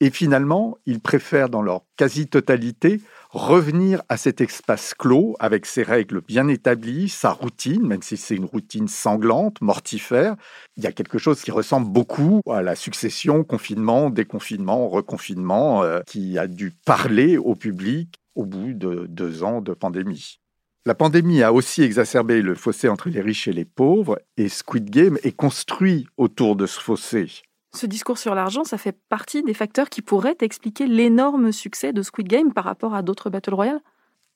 Et 0.00 0.10
finalement, 0.10 0.78
ils 0.86 1.00
préfèrent 1.00 1.48
dans 1.48 1.62
leur 1.62 1.82
quasi-totalité 1.96 3.00
revenir 3.36 4.02
à 4.08 4.16
cet 4.16 4.40
espace 4.40 4.94
clos 4.94 5.36
avec 5.40 5.66
ses 5.66 5.82
règles 5.82 6.22
bien 6.22 6.48
établies, 6.48 7.08
sa 7.08 7.30
routine, 7.30 7.86
même 7.86 8.02
si 8.02 8.16
c'est 8.16 8.34
une 8.34 8.46
routine 8.46 8.88
sanglante, 8.88 9.60
mortifère. 9.60 10.36
Il 10.76 10.84
y 10.84 10.86
a 10.86 10.92
quelque 10.92 11.18
chose 11.18 11.42
qui 11.42 11.50
ressemble 11.50 11.90
beaucoup 11.90 12.40
à 12.50 12.62
la 12.62 12.74
succession 12.74 13.44
confinement, 13.44 14.10
déconfinement, 14.10 14.88
reconfinement, 14.88 15.82
euh, 15.82 16.00
qui 16.06 16.38
a 16.38 16.46
dû 16.46 16.72
parler 16.84 17.36
au 17.36 17.54
public 17.54 18.14
au 18.34 18.46
bout 18.46 18.72
de 18.72 19.06
deux 19.08 19.42
ans 19.42 19.60
de 19.60 19.74
pandémie. 19.74 20.38
La 20.86 20.94
pandémie 20.94 21.42
a 21.42 21.52
aussi 21.52 21.82
exacerbé 21.82 22.42
le 22.42 22.54
fossé 22.54 22.88
entre 22.88 23.08
les 23.08 23.20
riches 23.20 23.48
et 23.48 23.52
les 23.52 23.64
pauvres, 23.64 24.20
et 24.36 24.48
Squid 24.48 24.88
Game 24.88 25.18
est 25.24 25.36
construit 25.36 26.06
autour 26.16 26.54
de 26.54 26.66
ce 26.66 26.80
fossé. 26.80 27.42
Ce 27.76 27.84
discours 27.84 28.16
sur 28.16 28.34
l'argent, 28.34 28.64
ça 28.64 28.78
fait 28.78 28.96
partie 29.10 29.42
des 29.42 29.52
facteurs 29.52 29.90
qui 29.90 30.00
pourraient 30.00 30.38
expliquer 30.40 30.86
l'énorme 30.86 31.52
succès 31.52 31.92
de 31.92 32.00
Squid 32.00 32.26
Game 32.26 32.54
par 32.54 32.64
rapport 32.64 32.94
à 32.94 33.02
d'autres 33.02 33.28
Battle 33.28 33.52
Royale? 33.52 33.80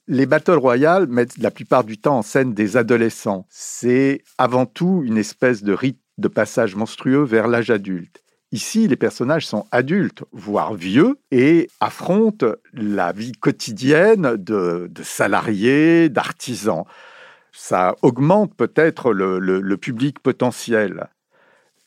Les 0.09 0.26
Battle 0.26 0.59
Royale 0.59 1.06
mettent 1.06 1.38
la 1.38 1.50
plupart 1.50 1.85
du 1.85 1.97
temps 1.97 2.18
en 2.18 2.23
scène 2.23 2.52
des 2.52 2.76
adolescents. 2.76 3.47
C'est 3.49 4.23
avant 4.37 4.66
tout 4.66 5.02
une 5.06 5.16
espèce 5.16 5.62
de 5.62 5.73
rite 5.73 6.00
de 6.18 6.28
passage 6.28 6.76
monstrueux 6.76 7.23
vers 7.23 7.49
l'âge 7.49 7.70
adulte. 7.70 8.23
Ici, 8.52 8.87
les 8.88 8.97
personnages 8.97 9.47
sont 9.47 9.64
adultes, 9.70 10.25
voire 10.32 10.75
vieux, 10.75 11.18
et 11.30 11.70
affrontent 11.80 12.52
la 12.75 13.12
vie 13.12 13.32
quotidienne 13.32 14.37
de, 14.37 14.90
salariés, 15.02 16.11
d'artisans. 16.11 16.85
Ça 17.52 17.97
augmente 18.02 18.54
peut-être 18.54 19.14
le, 19.14 19.76
public 19.76 20.18
potentiel. 20.18 21.09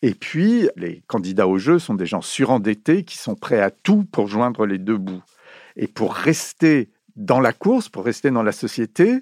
Et 0.05 0.15
puis, 0.15 0.67
les 0.75 1.01
candidats 1.07 1.47
au 1.47 1.57
jeu 1.57 1.79
sont 1.79 1.93
des 1.93 2.05
gens 2.05 2.21
surendettés 2.21 3.05
qui 3.05 3.17
sont 3.17 3.35
prêts 3.35 3.61
à 3.61 3.71
tout 3.71 4.03
pour 4.03 4.27
joindre 4.27 4.65
les 4.65 4.77
deux 4.77 4.97
bouts. 4.97 5.23
Et 5.77 5.87
pour 5.87 6.13
rester 6.13 6.91
dans 7.15 7.39
la 7.39 7.53
course, 7.53 7.87
pour 7.87 8.03
rester 8.03 8.29
dans 8.29 8.43
la 8.43 8.51
société, 8.51 9.21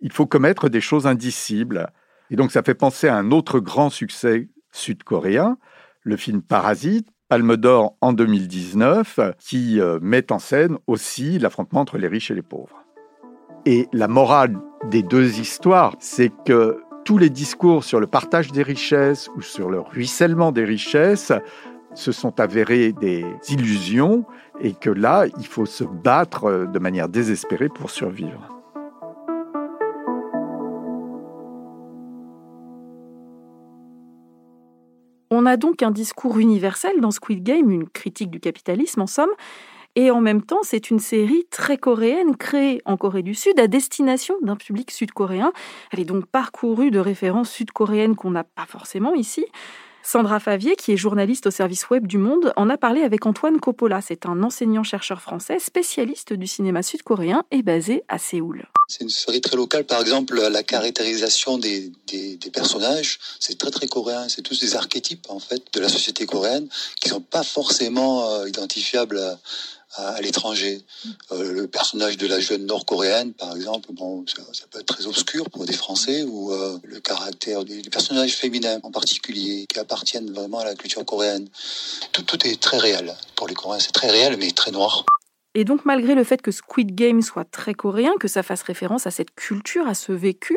il 0.00 0.12
faut 0.12 0.26
commettre 0.26 0.68
des 0.68 0.80
choses 0.80 1.08
indicibles. 1.08 1.90
Et 2.30 2.36
donc, 2.36 2.52
ça 2.52 2.62
fait 2.62 2.76
penser 2.76 3.08
à 3.08 3.16
un 3.16 3.32
autre 3.32 3.58
grand 3.58 3.90
succès 3.90 4.48
sud-coréen, 4.70 5.58
le 6.02 6.16
film 6.16 6.40
Parasite, 6.40 7.08
Palme 7.28 7.56
d'Or 7.56 7.96
en 8.00 8.12
2019, 8.12 9.18
qui 9.40 9.80
euh, 9.80 9.98
met 10.00 10.30
en 10.30 10.38
scène 10.38 10.78
aussi 10.86 11.40
l'affrontement 11.40 11.80
entre 11.80 11.98
les 11.98 12.06
riches 12.06 12.30
et 12.30 12.34
les 12.34 12.42
pauvres. 12.42 12.84
Et 13.66 13.88
la 13.92 14.06
morale 14.06 14.56
des 14.88 15.02
deux 15.02 15.40
histoires, 15.40 15.96
c'est 15.98 16.30
que 16.44 16.80
tous 17.04 17.18
les 17.18 17.30
discours 17.30 17.84
sur 17.84 18.00
le 18.00 18.06
partage 18.06 18.52
des 18.52 18.62
richesses 18.62 19.28
ou 19.36 19.42
sur 19.42 19.70
le 19.70 19.80
ruissellement 19.80 20.52
des 20.52 20.64
richesses 20.64 21.32
se 21.94 22.12
sont 22.12 22.40
avérés 22.40 22.92
des 22.92 23.24
illusions 23.48 24.24
et 24.60 24.72
que 24.72 24.90
là, 24.90 25.26
il 25.38 25.46
faut 25.46 25.66
se 25.66 25.84
battre 25.84 26.44
euh, 26.44 26.66
de 26.66 26.78
manière 26.78 27.08
désespérée 27.08 27.68
pour 27.68 27.90
survivre. 27.90 28.48
On 35.30 35.46
a 35.46 35.56
donc 35.56 35.82
un 35.82 35.90
discours 35.90 36.38
universel 36.38 37.00
dans 37.00 37.10
Squid 37.10 37.42
Game, 37.42 37.70
une 37.70 37.88
critique 37.88 38.30
du 38.30 38.38
capitalisme 38.38 39.00
en 39.00 39.06
somme, 39.06 39.30
et 39.94 40.10
en 40.10 40.20
même 40.20 40.42
temps, 40.42 40.60
c'est 40.62 40.90
une 40.90 41.00
série 41.00 41.44
très 41.50 41.76
coréenne 41.76 42.36
créée 42.36 42.80
en 42.86 42.96
Corée 42.96 43.22
du 43.22 43.34
Sud 43.34 43.58
à 43.60 43.66
destination 43.66 44.36
d'un 44.42 44.56
public 44.56 44.90
sud-coréen. 44.90 45.52
Elle 45.92 46.00
est 46.00 46.04
donc 46.04 46.26
parcourue 46.26 46.90
de 46.90 46.98
références 46.98 47.50
sud-coréennes 47.50 48.16
qu'on 48.16 48.30
n'a 48.30 48.44
pas 48.44 48.66
forcément 48.66 49.14
ici. 49.14 49.44
Sandra 50.04 50.40
Favier, 50.40 50.74
qui 50.74 50.92
est 50.92 50.96
journaliste 50.96 51.46
au 51.46 51.52
service 51.52 51.88
web 51.88 52.08
du 52.08 52.18
Monde, 52.18 52.52
en 52.56 52.68
a 52.68 52.76
parlé 52.76 53.02
avec 53.02 53.24
Antoine 53.24 53.60
Coppola. 53.60 54.00
C'est 54.00 54.26
un 54.26 54.42
enseignant-chercheur 54.42 55.20
français, 55.20 55.58
spécialiste 55.60 56.32
du 56.32 56.48
cinéma 56.48 56.82
sud-coréen 56.82 57.44
et 57.52 57.62
basé 57.62 58.02
à 58.08 58.18
Séoul. 58.18 58.66
C'est 58.88 59.04
une 59.04 59.10
série 59.10 59.40
très 59.40 59.56
locale. 59.56 59.84
Par 59.84 60.00
exemple, 60.00 60.40
la 60.40 60.62
caractérisation 60.64 61.56
des, 61.56 61.92
des, 62.08 62.50
personnages, 62.52 63.20
c'est 63.38 63.56
très 63.56 63.70
très 63.70 63.86
coréen. 63.86 64.28
C'est 64.28 64.42
tous 64.42 64.58
des 64.58 64.74
archétypes 64.74 65.26
en 65.28 65.38
fait 65.38 65.62
de 65.72 65.80
la 65.80 65.88
société 65.88 66.26
coréenne 66.26 66.68
qui 67.00 67.08
sont 67.08 67.20
pas 67.20 67.44
forcément 67.44 68.28
euh, 68.28 68.48
identifiables 68.48 69.20
à, 69.94 70.20
l'étranger. 70.20 70.82
Euh, 71.32 71.52
le 71.52 71.66
personnage 71.66 72.16
de 72.16 72.26
la 72.26 72.40
jeune 72.40 72.66
nord-coréenne, 72.66 73.32
par 73.34 73.54
exemple, 73.54 73.92
bon, 73.92 74.24
ça, 74.26 74.64
peut 74.70 74.80
être 74.80 74.86
très 74.86 75.06
obscur 75.06 75.50
pour 75.50 75.64
des 75.64 75.72
Français, 75.72 76.22
ou 76.22 76.52
euh, 76.52 76.78
le 76.84 77.00
caractère 77.00 77.64
des, 77.64 77.82
personnages 77.82 78.34
féminins 78.34 78.80
en 78.82 78.90
particulier, 78.90 79.66
qui 79.68 79.78
appartiennent 79.78 80.32
vraiment 80.32 80.60
à 80.60 80.64
la 80.64 80.74
culture 80.74 81.04
coréenne. 81.04 81.48
Tout 82.12 82.46
est 82.46 82.60
très 82.60 82.78
réel. 82.78 83.14
Pour 83.36 83.48
les 83.48 83.54
Coréens, 83.54 83.80
c'est 83.80 83.92
très 83.92 84.10
réel, 84.10 84.36
mais 84.38 84.50
très 84.50 84.70
noir. 84.70 85.04
Et 85.54 85.64
donc, 85.64 85.84
malgré 85.84 86.14
le 86.14 86.24
fait 86.24 86.40
que 86.40 86.50
Squid 86.50 86.94
Game 86.94 87.20
soit 87.20 87.44
très 87.44 87.74
coréen, 87.74 88.12
que 88.18 88.28
ça 88.28 88.42
fasse 88.42 88.62
référence 88.62 89.06
à 89.06 89.10
cette 89.10 89.34
culture, 89.34 89.86
à 89.86 89.94
ce 89.94 90.12
vécu, 90.12 90.56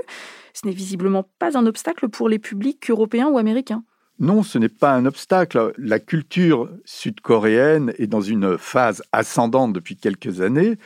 ce 0.53 0.65
n'est 0.65 0.73
visiblement 0.73 1.25
pas 1.37 1.57
un 1.57 1.65
obstacle 1.65 2.07
pour 2.07 2.29
les 2.29 2.39
publics 2.39 2.89
européens 2.89 3.27
ou 3.27 3.37
américains. 3.37 3.83
Non, 4.19 4.43
ce 4.43 4.57
n'est 4.57 4.69
pas 4.69 4.93
un 4.93 5.05
obstacle. 5.05 5.73
La 5.77 5.99
culture 5.99 6.69
sud-coréenne 6.85 7.93
est 7.97 8.07
dans 8.07 8.21
une 8.21 8.57
phase 8.57 9.03
ascendante 9.11 9.73
depuis 9.73 9.97
quelques 9.97 10.39
années. 10.39 10.77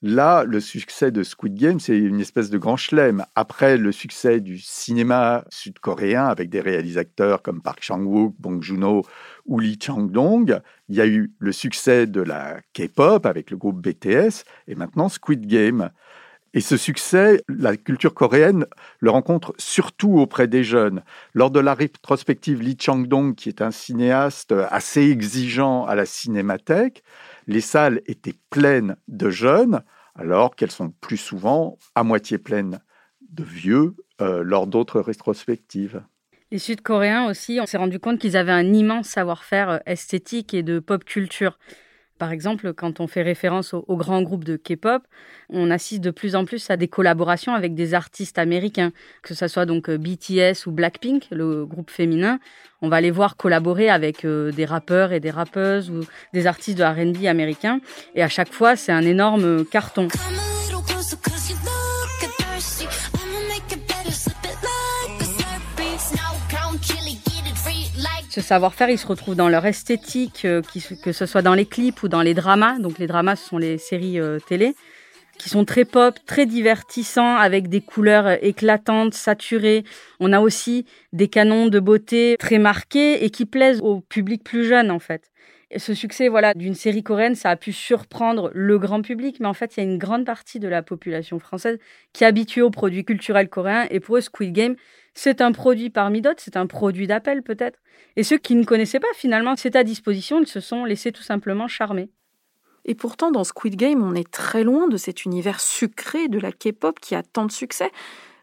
Là, 0.00 0.44
le 0.44 0.58
succès 0.58 1.10
de 1.10 1.22
Squid 1.22 1.54
Game, 1.54 1.80
c'est 1.80 1.98
une 1.98 2.20
espèce 2.20 2.48
de 2.48 2.56
grand 2.56 2.76
chelem. 2.76 3.26
Après 3.34 3.76
le 3.76 3.92
succès 3.92 4.40
du 4.40 4.58
cinéma 4.58 5.44
sud-coréen 5.50 6.24
avec 6.24 6.48
des 6.48 6.60
réalisateurs 6.60 7.42
comme 7.42 7.60
Park 7.60 7.80
Chang-wook, 7.82 8.34
Bong 8.38 8.62
Joon-ho 8.62 9.04
ou 9.44 9.58
Lee 9.58 9.78
Chang-dong, 9.78 10.60
il 10.88 10.94
y 10.96 11.00
a 11.02 11.06
eu 11.06 11.34
le 11.40 11.52
succès 11.52 12.06
de 12.06 12.22
la 12.22 12.58
K-pop 12.72 13.26
avec 13.26 13.50
le 13.50 13.58
groupe 13.58 13.82
BTS 13.82 14.44
et 14.66 14.76
maintenant 14.76 15.10
Squid 15.10 15.46
Game. 15.46 15.90
Et 16.54 16.60
ce 16.60 16.76
succès, 16.76 17.42
la 17.48 17.76
culture 17.76 18.14
coréenne 18.14 18.66
le 19.00 19.10
rencontre 19.10 19.54
surtout 19.58 20.18
auprès 20.18 20.48
des 20.48 20.64
jeunes. 20.64 21.02
Lors 21.34 21.50
de 21.50 21.60
la 21.60 21.74
rétrospective 21.74 22.62
Lee 22.62 22.76
Chang-dong, 22.80 23.34
qui 23.34 23.48
est 23.48 23.60
un 23.60 23.70
cinéaste 23.70 24.54
assez 24.70 25.10
exigeant 25.10 25.84
à 25.84 25.94
la 25.94 26.06
cinémathèque, 26.06 27.02
les 27.46 27.60
salles 27.60 28.00
étaient 28.06 28.38
pleines 28.50 28.96
de 29.08 29.28
jeunes, 29.28 29.82
alors 30.14 30.56
qu'elles 30.56 30.70
sont 30.70 30.90
plus 31.00 31.18
souvent 31.18 31.78
à 31.94 32.02
moitié 32.02 32.38
pleines 32.38 32.80
de 33.30 33.44
vieux 33.44 33.94
euh, 34.20 34.42
lors 34.42 34.66
d'autres 34.66 35.00
rétrospectives. 35.00 36.02
Les 36.50 36.58
Sud-Coréens 36.58 37.28
aussi, 37.28 37.58
on 37.60 37.66
s'est 37.66 37.76
rendu 37.76 38.00
compte 38.00 38.18
qu'ils 38.18 38.36
avaient 38.36 38.52
un 38.52 38.72
immense 38.72 39.08
savoir-faire 39.08 39.68
euh, 39.68 39.78
esthétique 39.84 40.54
et 40.54 40.62
de 40.62 40.78
pop 40.78 41.04
culture. 41.04 41.58
Par 42.18 42.32
exemple, 42.32 42.72
quand 42.74 43.00
on 43.00 43.06
fait 43.06 43.22
référence 43.22 43.74
aux, 43.74 43.96
grands 43.96 44.22
groupes 44.22 44.44
de 44.44 44.56
K-pop, 44.56 45.02
on 45.50 45.70
assiste 45.70 46.02
de 46.02 46.10
plus 46.10 46.34
en 46.34 46.44
plus 46.44 46.68
à 46.68 46.76
des 46.76 46.88
collaborations 46.88 47.54
avec 47.54 47.74
des 47.74 47.94
artistes 47.94 48.38
américains, 48.38 48.92
que 49.22 49.34
ce 49.34 49.46
soit 49.46 49.66
donc 49.66 49.88
euh, 49.88 49.98
BTS 49.98 50.66
ou 50.66 50.72
Blackpink, 50.72 51.28
le 51.30 51.64
groupe 51.64 51.90
féminin. 51.90 52.40
On 52.82 52.88
va 52.88 53.00
les 53.00 53.12
voir 53.12 53.36
collaborer 53.36 53.88
avec 53.88 54.24
euh, 54.24 54.50
des 54.50 54.64
rappeurs 54.64 55.12
et 55.12 55.20
des 55.20 55.30
rappeuses 55.30 55.90
ou 55.90 56.00
des 56.34 56.46
artistes 56.46 56.78
de 56.78 56.84
R&B 56.84 57.26
américains, 57.26 57.80
et 58.14 58.22
à 58.22 58.28
chaque 58.28 58.52
fois, 58.52 58.74
c'est 58.74 58.92
un 58.92 59.02
énorme 59.02 59.64
carton. 59.64 60.08
Ce 68.38 68.44
savoir-faire, 68.44 68.88
il 68.88 68.98
se 68.98 69.06
retrouve 69.08 69.34
dans 69.34 69.48
leur 69.48 69.66
esthétique, 69.66 70.44
euh, 70.44 70.62
que 71.02 71.10
ce 71.10 71.26
soit 71.26 71.42
dans 71.42 71.54
les 71.54 71.66
clips 71.66 72.04
ou 72.04 72.08
dans 72.08 72.22
les 72.22 72.34
dramas. 72.34 72.78
Donc 72.78 73.00
les 73.00 73.08
dramas, 73.08 73.34
ce 73.34 73.48
sont 73.48 73.58
les 73.58 73.78
séries 73.78 74.20
euh, 74.20 74.38
télé, 74.38 74.76
qui 75.38 75.48
sont 75.48 75.64
très 75.64 75.84
pop, 75.84 76.14
très 76.24 76.46
divertissants, 76.46 77.34
avec 77.34 77.66
des 77.66 77.80
couleurs 77.80 78.28
euh, 78.28 78.36
éclatantes, 78.40 79.14
saturées. 79.14 79.82
On 80.20 80.32
a 80.32 80.38
aussi 80.38 80.86
des 81.12 81.26
canons 81.26 81.66
de 81.66 81.80
beauté 81.80 82.36
très 82.38 82.58
marqués 82.58 83.24
et 83.24 83.30
qui 83.30 83.44
plaisent 83.44 83.80
au 83.82 84.02
public 84.02 84.44
plus 84.44 84.64
jeune, 84.64 84.92
en 84.92 85.00
fait. 85.00 85.32
Et 85.72 85.80
ce 85.80 85.92
succès 85.92 86.28
voilà, 86.28 86.54
d'une 86.54 86.76
série 86.76 87.02
coréenne, 87.02 87.34
ça 87.34 87.50
a 87.50 87.56
pu 87.56 87.72
surprendre 87.72 88.52
le 88.54 88.78
grand 88.78 89.02
public, 89.02 89.38
mais 89.40 89.48
en 89.48 89.52
fait, 89.52 89.76
il 89.76 89.80
y 89.80 89.86
a 89.86 89.90
une 89.90 89.98
grande 89.98 90.26
partie 90.26 90.60
de 90.60 90.68
la 90.68 90.82
population 90.82 91.40
française 91.40 91.78
qui 92.12 92.22
est 92.22 92.26
habituée 92.28 92.62
aux 92.62 92.70
produits 92.70 93.04
culturels 93.04 93.48
coréens. 93.48 93.88
Et 93.90 93.98
pour 93.98 94.16
eux, 94.16 94.20
Squid 94.20 94.52
Game, 94.52 94.76
c'est 95.18 95.40
un 95.40 95.50
produit 95.50 95.90
parmi 95.90 96.22
d'autres, 96.22 96.40
c'est 96.40 96.56
un 96.56 96.68
produit 96.68 97.08
d'appel 97.08 97.42
peut-être. 97.42 97.80
Et 98.14 98.22
ceux 98.22 98.38
qui 98.38 98.54
ne 98.54 98.64
connaissaient 98.64 99.00
pas, 99.00 99.08
finalement, 99.14 99.56
c'est 99.56 99.74
à 99.74 99.82
disposition, 99.82 100.40
ils 100.40 100.46
se 100.46 100.60
sont 100.60 100.84
laissés 100.84 101.10
tout 101.10 101.24
simplement 101.24 101.66
charmer. 101.66 102.10
Et 102.84 102.94
pourtant, 102.94 103.32
dans 103.32 103.42
Squid 103.42 103.74
Game, 103.74 104.00
on 104.02 104.14
est 104.14 104.30
très 104.30 104.62
loin 104.62 104.86
de 104.86 104.96
cet 104.96 105.24
univers 105.24 105.60
sucré 105.60 106.28
de 106.28 106.38
la 106.38 106.52
K-pop 106.52 107.00
qui 107.00 107.16
a 107.16 107.24
tant 107.24 107.46
de 107.46 107.52
succès. 107.52 107.90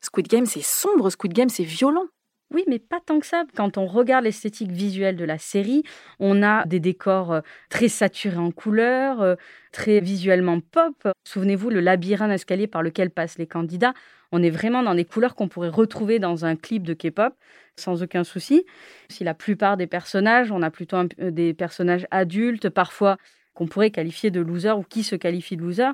Squid 0.02 0.28
Game, 0.28 0.46
c'est 0.46 0.62
sombre, 0.62 1.10
Squid 1.10 1.32
Game, 1.32 1.50
c'est 1.50 1.64
violent. 1.64 2.08
Oui, 2.52 2.64
mais 2.68 2.80
pas 2.80 3.00
tant 3.06 3.20
que 3.20 3.26
ça. 3.26 3.44
Quand 3.56 3.78
on 3.78 3.86
regarde 3.88 4.24
l'esthétique 4.24 4.72
visuelle 4.72 5.16
de 5.18 5.26
la 5.26 5.38
série, 5.38 5.84
on 6.20 6.44
a 6.44 6.66
des 6.66 6.80
décors 6.80 7.34
euh, 7.34 7.42
très 7.70 7.90
saturés 7.90 8.38
en 8.38 8.52
couleurs, 8.52 9.22
euh, 9.22 9.36
très 9.72 10.00
visuellement 10.00 10.60
pop. 10.62 10.94
Souvenez-vous, 11.26 11.70
le 11.70 11.80
labyrinthe 11.82 12.30
d'escalier 12.30 12.68
par 12.68 12.84
lequel 12.84 13.10
passent 13.10 13.40
les 13.40 13.48
candidats, 13.48 13.94
on 14.32 14.44
est 14.44 14.50
vraiment 14.52 14.84
dans 14.84 14.96
des 14.96 15.06
couleurs 15.06 15.36
qu'on 15.36 15.48
pourrait 15.48 15.70
retrouver 15.70 16.20
dans 16.20 16.46
un 16.46 16.56
clip 16.56 16.84
de 16.84 16.94
K-pop 16.94 17.34
sans 17.78 18.04
aucun 18.04 18.24
souci. 18.24 18.66
Si 19.10 19.24
la 19.24 19.34
plupart 19.34 19.76
des 19.78 19.88
personnages, 19.88 20.52
on 20.52 20.62
a 20.62 20.70
plutôt 20.72 20.98
des 21.18 21.54
personnages 21.54 22.08
adultes, 22.12 22.70
parfois 22.70 23.18
qu'on 23.54 23.68
pourrait 23.68 23.92
qualifier 23.92 24.32
de 24.32 24.42
loser 24.42 24.72
ou 24.72 24.84
qui 24.84 25.04
se 25.04 25.16
qualifie 25.16 25.58
de 25.58 25.62
loser. 25.62 25.92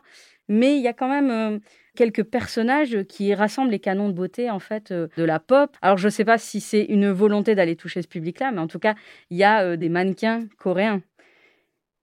Mais 0.47 0.75
il 0.75 0.81
y 0.81 0.87
a 0.87 0.93
quand 0.93 1.07
même 1.07 1.29
euh, 1.31 1.59
quelques 1.95 2.23
personnages 2.23 3.03
qui 3.07 3.33
rassemblent 3.33 3.71
les 3.71 3.79
canons 3.79 4.09
de 4.09 4.13
beauté 4.13 4.49
en 4.49 4.59
fait 4.59 4.91
euh, 4.91 5.07
de 5.17 5.23
la 5.23 5.39
pop. 5.39 5.75
Alors 5.81 5.97
je 5.97 6.07
ne 6.07 6.11
sais 6.11 6.25
pas 6.25 6.37
si 6.37 6.61
c'est 6.61 6.83
une 6.83 7.09
volonté 7.11 7.55
d'aller 7.55 7.75
toucher 7.75 8.01
ce 8.01 8.07
public-là, 8.07 8.51
mais 8.51 8.59
en 8.59 8.67
tout 8.67 8.79
cas, 8.79 8.95
il 9.29 9.37
y 9.37 9.43
a 9.43 9.61
euh, 9.63 9.75
des 9.77 9.89
mannequins 9.89 10.47
coréens. 10.57 11.01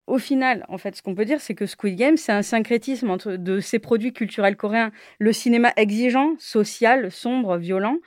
Au 0.07 0.18
final, 0.18 0.64
en 0.68 0.78
fait, 0.78 0.97
ce 0.97 1.02
qu'on 1.02 1.14
peut 1.14 1.26
dire, 1.26 1.40
c'est 1.40 1.54
que 1.54 1.66
Squid 1.66 1.97
Game, 1.97 2.16
c'est 2.16 2.33
un 2.33 2.40
syncrétisme 2.42 3.11
entre 3.11 3.33
de 3.33 3.61
ces 3.61 3.78
produits 3.78 4.14
culturels 4.14 4.57
coréens, 4.57 4.90
le 5.18 5.35
cinéma 5.35 5.71
exigeant, 5.76 6.35
social, 6.38 7.11
sombre, 7.11 7.59
violent, 7.59 7.99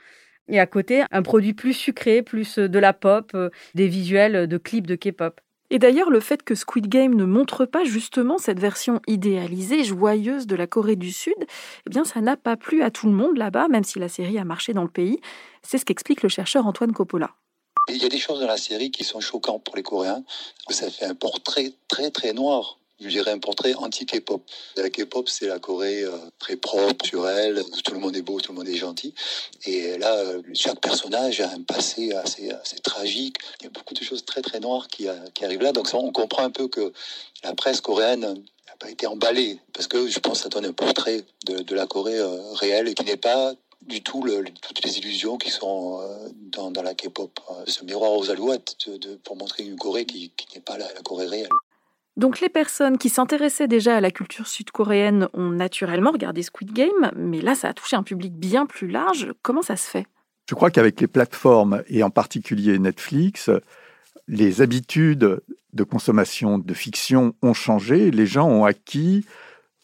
et 0.48 0.58
à 0.58 0.66
côté, 0.66 1.04
un 1.12 1.22
produit 1.22 1.54
plus 1.54 1.74
sucré, 1.74 2.22
plus 2.22 2.58
de 2.58 2.78
la 2.80 2.92
pop, 2.92 3.36
des 3.76 3.86
visuels 3.86 4.48
de 4.48 4.58
clips 4.58 4.88
de 4.88 4.96
K-pop. 4.96 5.40
Et 5.72 5.78
d'ailleurs, 5.78 6.10
le 6.10 6.20
fait 6.20 6.42
que 6.42 6.54
Squid 6.54 6.86
Game 6.86 7.14
ne 7.14 7.24
montre 7.24 7.64
pas 7.64 7.82
justement 7.82 8.36
cette 8.36 8.60
version 8.60 9.00
idéalisée, 9.06 9.84
joyeuse 9.84 10.46
de 10.46 10.54
la 10.54 10.66
Corée 10.66 10.96
du 10.96 11.10
Sud, 11.10 11.34
eh 11.40 11.90
bien, 11.90 12.04
ça 12.04 12.20
n'a 12.20 12.36
pas 12.36 12.58
plu 12.58 12.82
à 12.82 12.90
tout 12.90 13.06
le 13.06 13.14
monde 13.14 13.38
là-bas, 13.38 13.68
même 13.68 13.82
si 13.82 13.98
la 13.98 14.10
série 14.10 14.38
a 14.38 14.44
marché 14.44 14.74
dans 14.74 14.82
le 14.82 14.90
pays. 14.90 15.18
C'est 15.62 15.78
ce 15.78 15.86
qu'explique 15.86 16.22
le 16.22 16.28
chercheur 16.28 16.66
Antoine 16.66 16.92
Coppola. 16.92 17.30
Il 17.88 17.96
y 17.96 18.04
a 18.04 18.10
des 18.10 18.18
choses 18.18 18.40
dans 18.40 18.46
la 18.46 18.58
série 18.58 18.90
qui 18.90 19.02
sont 19.02 19.20
choquantes 19.20 19.64
pour 19.64 19.74
les 19.74 19.82
Coréens. 19.82 20.22
Ça 20.68 20.90
fait 20.90 21.06
un 21.06 21.14
portrait 21.14 21.72
très 21.88 22.10
très 22.10 22.34
noir 22.34 22.78
je 23.02 23.08
dirais, 23.08 23.30
un 23.30 23.38
portrait 23.38 23.74
anti-K-pop. 23.74 24.42
La 24.76 24.90
K-pop, 24.90 25.28
c'est 25.28 25.46
la 25.46 25.58
Corée 25.58 26.02
euh, 26.02 26.16
très 26.38 26.56
propre, 26.56 27.04
sur 27.04 27.28
elle, 27.28 27.58
où 27.58 27.80
tout 27.82 27.94
le 27.94 28.00
monde 28.00 28.16
est 28.16 28.22
beau, 28.22 28.40
tout 28.40 28.52
le 28.52 28.58
monde 28.58 28.68
est 28.68 28.76
gentil. 28.76 29.14
Et 29.66 29.98
là, 29.98 30.14
euh, 30.14 30.42
chaque 30.54 30.80
personnage 30.80 31.40
a 31.40 31.50
un 31.50 31.62
passé 31.62 32.12
assez, 32.12 32.50
assez 32.50 32.78
tragique. 32.78 33.36
Il 33.60 33.64
y 33.64 33.66
a 33.66 33.70
beaucoup 33.70 33.94
de 33.94 34.02
choses 34.02 34.24
très 34.24 34.42
très 34.42 34.60
noires 34.60 34.88
qui, 34.88 35.08
euh, 35.08 35.14
qui 35.34 35.44
arrivent 35.44 35.62
là. 35.62 35.72
Donc 35.72 35.88
on 35.92 36.12
comprend 36.12 36.44
un 36.44 36.50
peu 36.50 36.68
que 36.68 36.92
la 37.42 37.54
presse 37.54 37.80
coréenne 37.80 38.20
n'a 38.20 38.76
pas 38.78 38.90
été 38.90 39.06
emballée, 39.06 39.58
parce 39.72 39.86
que 39.86 40.06
je 40.06 40.18
pense 40.18 40.38
que 40.38 40.44
ça 40.44 40.48
donne 40.48 40.66
un 40.66 40.72
portrait 40.72 41.24
de, 41.46 41.74
la 41.74 41.86
Corée 41.86 42.20
réelle 42.54 42.88
et 42.88 42.94
qui 42.94 43.04
n'est 43.04 43.16
pas 43.16 43.54
du 43.82 44.00
tout 44.00 44.24
toutes 44.60 44.84
les 44.84 44.98
illusions 44.98 45.38
qui 45.38 45.50
sont 45.50 46.00
dans, 46.52 46.82
la 46.82 46.94
K-pop. 46.94 47.40
Ce 47.66 47.84
miroir 47.84 48.12
aux 48.12 48.30
alouettes 48.30 48.76
pour 49.24 49.36
montrer 49.36 49.64
une 49.64 49.76
Corée 49.76 50.04
qui 50.04 50.30
n'est 50.54 50.60
pas 50.60 50.78
la 50.78 50.86
Corée 51.02 51.26
réelle. 51.26 51.48
Donc 52.16 52.40
les 52.40 52.48
personnes 52.48 52.98
qui 52.98 53.08
s'intéressaient 53.08 53.68
déjà 53.68 53.96
à 53.96 54.00
la 54.00 54.10
culture 54.10 54.46
sud-coréenne 54.46 55.28
ont 55.32 55.48
naturellement 55.48 56.10
regardé 56.10 56.42
Squid 56.42 56.72
Game, 56.72 57.10
mais 57.16 57.40
là 57.40 57.54
ça 57.54 57.68
a 57.68 57.72
touché 57.72 57.96
un 57.96 58.02
public 58.02 58.34
bien 58.34 58.66
plus 58.66 58.88
large. 58.88 59.32
Comment 59.42 59.62
ça 59.62 59.76
se 59.76 59.88
fait? 59.88 60.06
Je 60.48 60.54
crois 60.54 60.70
qu'avec 60.70 61.00
les 61.00 61.06
plateformes, 61.06 61.82
et 61.88 62.02
en 62.02 62.10
particulier 62.10 62.78
Netflix, 62.78 63.50
les 64.28 64.60
habitudes 64.60 65.40
de 65.72 65.84
consommation 65.84 66.58
de 66.58 66.74
fiction 66.74 67.34
ont 67.40 67.54
changé. 67.54 68.10
Les 68.10 68.26
gens 68.26 68.48
ont 68.48 68.64
acquis 68.64 69.24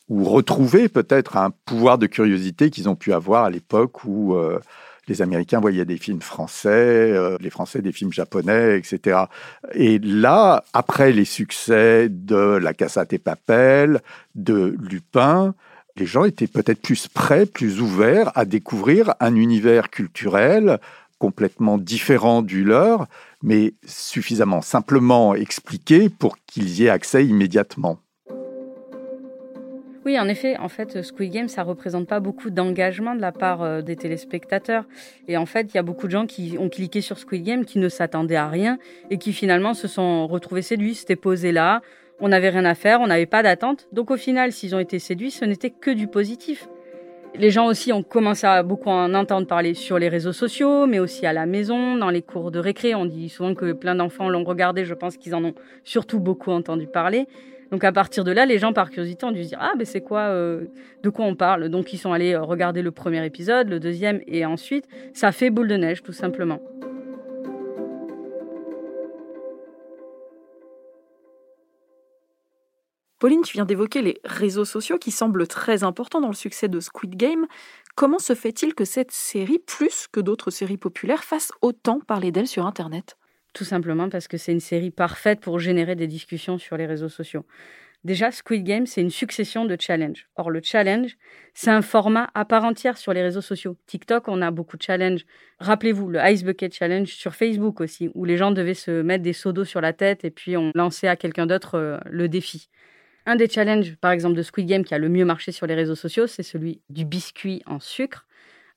ou 0.09 0.25
retrouvé 0.25 0.89
peut-être 0.89 1.37
un 1.37 1.51
pouvoir 1.51 1.97
de 1.97 2.07
curiosité 2.07 2.71
qu'ils 2.71 2.89
ont 2.89 2.97
pu 2.97 3.13
avoir 3.13 3.45
à 3.45 3.51
l'époque 3.51 4.05
où... 4.05 4.35
Euh, 4.35 4.59
les 5.09 5.23
Américains 5.23 5.61
voyaient 5.61 5.85
des 5.85 5.97
films 5.97 6.21
français, 6.21 6.69
euh, 6.69 7.37
les 7.41 7.51
Français 7.51 7.83
des 7.83 7.93
films 7.93 8.13
japonais, 8.13 8.79
etc. 8.79 9.25
Et 9.75 9.99
là, 9.99 10.65
après 10.73 11.13
les 11.13 11.25
succès 11.25 12.09
de 12.09 12.37
La 12.37 12.75
Cassate 12.75 13.13
et 13.13 13.19
Papel, 13.19 14.01
de 14.35 14.77
Lupin, 14.79 15.55
les 15.97 16.07
gens 16.07 16.25
étaient 16.25 16.47
peut-être 16.47 16.81
plus 16.81 17.09
prêts, 17.09 17.47
plus 17.47 17.81
ouverts 17.81 18.31
à 18.37 18.45
découvrir 18.45 19.15
un 19.21 19.35
univers 19.35 19.91
culturel 19.91 20.79
complètement 21.19 21.79
différent 21.79 22.43
du 22.43 22.63
leur, 22.63 23.07
mais 23.43 23.75
suffisamment 23.85 24.63
simplement 24.63 25.35
expliqué 25.35 26.09
pour 26.09 26.37
qu'ils 26.47 26.81
y 26.81 26.85
aient 26.85 26.91
accès 26.91 27.27
immédiatement. 27.27 27.99
Oui, 30.09 30.19
en 30.19 30.27
effet, 30.27 30.57
en 30.57 30.71
fait, 30.71 31.03
Squid 31.03 31.31
Game, 31.31 31.49
ça 31.49 31.63
représente 31.63 32.09
pas 32.09 32.19
beaucoup 32.19 32.49
d'engagement 32.49 33.15
de 33.15 33.21
la 33.21 33.31
part 33.31 33.61
euh, 33.61 33.83
des 33.83 33.95
téléspectateurs. 33.95 34.87
Et 35.29 35.37
en 35.37 35.45
fait, 35.45 35.67
il 35.71 35.75
y 35.75 35.79
a 35.79 35.83
beaucoup 35.83 36.07
de 36.07 36.13
gens 36.13 36.25
qui 36.25 36.57
ont 36.59 36.71
cliqué 36.71 37.03
sur 37.03 37.19
Squid 37.19 37.43
Game, 37.45 37.67
qui 37.67 37.79
ne 37.79 37.91
s'attendaient 37.91 38.35
à 38.35 38.49
rien 38.49 38.79
et 39.11 39.19
qui 39.19 39.35
finalement 39.35 39.75
se 39.75 39.87
sont 39.87 40.27
retrouvés 40.27 40.63
séduits. 40.63 40.95
C'était 40.95 41.15
posé 41.15 41.53
là, 41.53 41.83
on 42.21 42.29
n'avait 42.29 42.49
rien 42.49 42.65
à 42.65 42.75
faire, 42.75 43.03
on 43.03 43.09
n'avait 43.09 43.27
pas 43.27 43.43
d'attente. 43.43 43.87
Donc 43.93 44.11
au 44.11 44.17
final, 44.17 44.51
s'ils 44.51 44.75
ont 44.75 44.79
été 44.79 44.99
séduits, 44.99 45.31
ce 45.31 45.45
n'était 45.45 45.69
que 45.69 45.91
du 45.91 46.07
positif. 46.07 46.71
Les 47.35 47.51
gens 47.51 47.67
aussi 47.67 47.93
ont 47.93 48.03
commencé 48.03 48.47
à 48.47 48.63
beaucoup 48.63 48.89
en 48.89 49.13
entendre 49.13 49.47
parler 49.47 49.75
sur 49.75 49.99
les 49.99 50.09
réseaux 50.09 50.33
sociaux, 50.33 50.87
mais 50.87 51.01
aussi 51.01 51.27
à 51.27 51.35
la 51.35 51.45
maison, 51.45 51.97
dans 51.97 52.09
les 52.09 52.23
cours 52.23 52.51
de 52.51 52.59
récré. 52.59 52.95
On 52.95 53.05
dit 53.05 53.29
souvent 53.29 53.55
que 53.55 53.73
plein 53.73 53.95
d'enfants 53.95 54.31
l'ont 54.31 54.45
regardé. 54.45 54.87
Je 54.87 54.95
pense 54.95 55.19
qu'ils 55.19 55.35
en 55.35 55.45
ont 55.45 55.55
surtout 55.85 56.19
beaucoup 56.19 56.51
entendu 56.51 56.87
parler. 56.87 57.27
Donc 57.71 57.85
à 57.85 57.93
partir 57.93 58.25
de 58.25 58.33
là, 58.33 58.47
les 58.47 58.59
gens 58.59 58.73
par 58.73 58.91
curiosité 58.91 59.27
ont 59.27 59.33
dû 59.33 59.45
se 59.45 59.49
dire 59.49 59.59
ah 59.61 59.73
ben 59.77 59.85
c'est 59.85 60.01
quoi, 60.01 60.21
euh, 60.21 60.67
de 61.03 61.11
quoi 61.11 61.27
on 61.27 61.35
parle? 61.35 61.69
Donc 61.69 61.93
ils 61.93 61.99
sont 61.99 62.13
allés 62.13 62.35
euh, 62.35 62.43
regarder 62.43 62.83
le 62.83 62.91
premier 62.91 63.25
épisode, 63.25 63.69
le 63.69 63.79
deuxième 63.79 64.21
et 64.27 64.47
ensuite 64.47 64.87
ça 65.13 65.33
fait 65.33 65.51
boule 65.51 65.69
de 65.69 65.77
neige 65.77 66.03
tout 66.03 66.13
simplement. 66.13 66.61
Pauline, 73.19 73.43
tu 73.43 73.55
viens 73.55 73.65
d'évoquer 73.65 74.01
les 74.01 74.21
réseaux 74.25 74.65
sociaux 74.65 74.97
qui 74.97 75.11
semblent 75.11 75.49
très 75.49 75.83
importants 75.83 76.21
dans 76.21 76.29
le 76.29 76.35
succès 76.35 76.69
de 76.69 76.79
Squid 76.79 77.17
Game. 77.17 77.47
Comment 77.97 78.21
se 78.21 78.37
fait-il 78.37 78.77
que 78.77 78.85
cette 78.85 79.11
série, 79.11 79.59
plus 79.59 80.07
que 80.07 80.21
d'autres 80.21 80.53
séries 80.53 80.77
populaires, 80.77 81.25
fasse 81.25 81.51
autant 81.61 81.99
parler 81.99 82.31
d'elle 82.31 82.47
sur 82.47 82.65
Internet? 82.65 83.18
Tout 83.53 83.65
simplement 83.65 84.09
parce 84.09 84.29
que 84.29 84.37
c'est 84.37 84.53
une 84.53 84.61
série 84.61 84.91
parfaite 84.91 85.41
pour 85.41 85.59
générer 85.59 85.97
des 85.97 86.07
discussions 86.07 86.59
sur 86.59 86.77
les 86.77 86.87
réseaux 86.87 87.09
sociaux. 87.09 87.45
Déjà, 88.05 88.31
Squid 88.31 88.63
Game, 88.63 88.87
c'est 88.87 89.01
une 89.01 89.11
succession 89.11 89.65
de 89.65 89.77
challenges. 89.79 90.29
Or, 90.37 90.51
le 90.51 90.61
challenge, 90.63 91.17
c'est 91.53 91.71
un 91.71 91.83
format 91.83 92.31
à 92.35 92.45
part 92.45 92.65
entière 92.65 92.97
sur 92.97 93.13
les 93.13 93.23
réseaux 93.23 93.41
sociaux. 93.41 93.77
TikTok, 93.87 94.29
on 94.29 94.41
a 94.41 94.53
beaucoup 94.53 94.77
de 94.77 94.83
challenges. 94.83 95.27
Rappelez-vous, 95.59 96.09
le 96.09 96.21
Ice 96.31 96.45
Bucket 96.45 96.73
Challenge 96.73 97.09
sur 97.09 97.35
Facebook 97.35 97.81
aussi, 97.81 98.11
où 98.15 98.25
les 98.25 98.37
gens 98.37 98.53
devaient 98.53 98.75
se 98.75 99.03
mettre 99.03 99.25
des 99.25 99.33
seaux 99.33 99.53
d'eau 99.53 99.65
sur 99.65 99.81
la 99.81 99.93
tête 99.93 100.25
et 100.25 100.31
puis 100.31 100.57
on 100.57 100.71
lançait 100.77 101.09
à 101.09 101.17
quelqu'un 101.17 101.47
d'autre 101.47 101.75
euh, 101.75 101.99
le 102.09 102.29
défi. 102.29 102.69
Un 103.27 103.35
des 103.35 103.49
challenges, 103.49 103.97
par 103.97 104.13
exemple, 104.13 104.37
de 104.37 104.43
Squid 104.43 104.67
Game 104.67 104.85
qui 104.85 104.95
a 104.95 104.99
le 104.99 105.09
mieux 105.09 105.25
marché 105.25 105.51
sur 105.51 105.67
les 105.67 105.75
réseaux 105.75 105.97
sociaux, 105.97 106.29
c'est 106.29 106.45
celui 106.45 106.81
du 106.89 107.05
biscuit 107.05 107.63
en 107.67 107.81
sucre. 107.81 108.28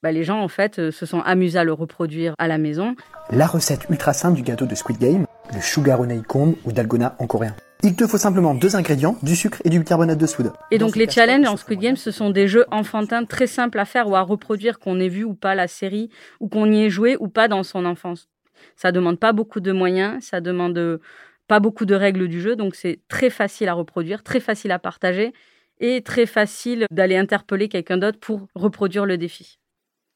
Bah, 0.04 0.12
les 0.12 0.24
gens 0.24 0.42
en 0.42 0.48
fait 0.48 0.80
euh, 0.80 0.92
se 0.92 1.06
sont 1.06 1.20
amusés 1.20 1.60
à 1.60 1.64
le 1.64 1.74
reproduire 1.74 2.34
à 2.40 2.48
la 2.48 2.58
maison. 2.58 2.96
La 3.30 3.46
recette 3.46 3.86
ultra 3.90 4.14
simple 4.14 4.36
du 4.36 4.42
gâteau 4.42 4.66
de 4.66 4.74
Squid 4.74 4.98
Game, 4.98 5.28
le 5.54 5.62
sugar 5.62 6.00
comb 6.28 6.56
ou 6.66 6.72
dalgona 6.72 7.16
en 7.20 7.28
coréen. 7.28 7.56
Il 7.84 7.96
te 7.96 8.08
faut 8.08 8.18
simplement 8.18 8.56
deux 8.56 8.76
ingrédients, 8.76 9.16
du 9.22 9.36
sucre 9.36 9.62
et 9.64 9.70
du 9.70 9.78
bicarbonate 9.78 10.18
de 10.18 10.26
soude. 10.26 10.54
Et 10.72 10.80
donc 10.80 10.96
les 10.96 11.08
challenges 11.08 11.48
en 11.48 11.56
Squid 11.56 11.80
Game, 11.80 11.96
ce 11.96 12.10
sont 12.10 12.32
des 12.32 12.48
jeux 12.48 12.66
enfantins 12.72 13.26
très 13.26 13.46
simples 13.46 13.78
à 13.78 13.86
faire 13.86 14.10
ou 14.10 14.16
à 14.16 14.22
reproduire 14.22 14.80
qu'on 14.80 15.00
ait 15.00 15.08
vu 15.08 15.24
ou 15.24 15.36
pas 15.36 15.54
la 15.54 15.68
série, 15.68 16.10
ou 16.40 16.48
qu'on 16.48 16.72
y 16.72 16.84
ait 16.84 16.90
joué 16.90 17.16
ou 17.20 17.28
pas 17.28 17.48
dans 17.48 17.64
son 17.64 17.86
enfance. 17.86 18.28
Ça 18.76 18.92
demande 18.92 19.20
pas 19.20 19.34
beaucoup 19.34 19.60
de 19.60 19.72
moyens, 19.72 20.24
ça 20.24 20.42
demande 20.42 20.78
euh, 20.78 21.00
pas 21.48 21.60
beaucoup 21.60 21.86
de 21.86 21.96
règles 21.96 22.28
du 22.28 22.42
jeu, 22.42 22.56
donc 22.56 22.76
c'est 22.76 23.00
très 23.08 23.30
facile 23.30 23.70
à 23.70 23.74
reproduire, 23.74 24.24
très 24.24 24.40
facile 24.40 24.72
à 24.72 24.80
partager 24.80 25.34
et 25.80 26.02
très 26.02 26.26
facile 26.26 26.86
d'aller 26.92 27.18
interpeller 27.18 27.68
quelqu'un 27.68 27.98
d'autre 27.98 28.20
pour 28.20 28.48
reproduire 28.56 29.06
le 29.06 29.18
défi. 29.18 29.60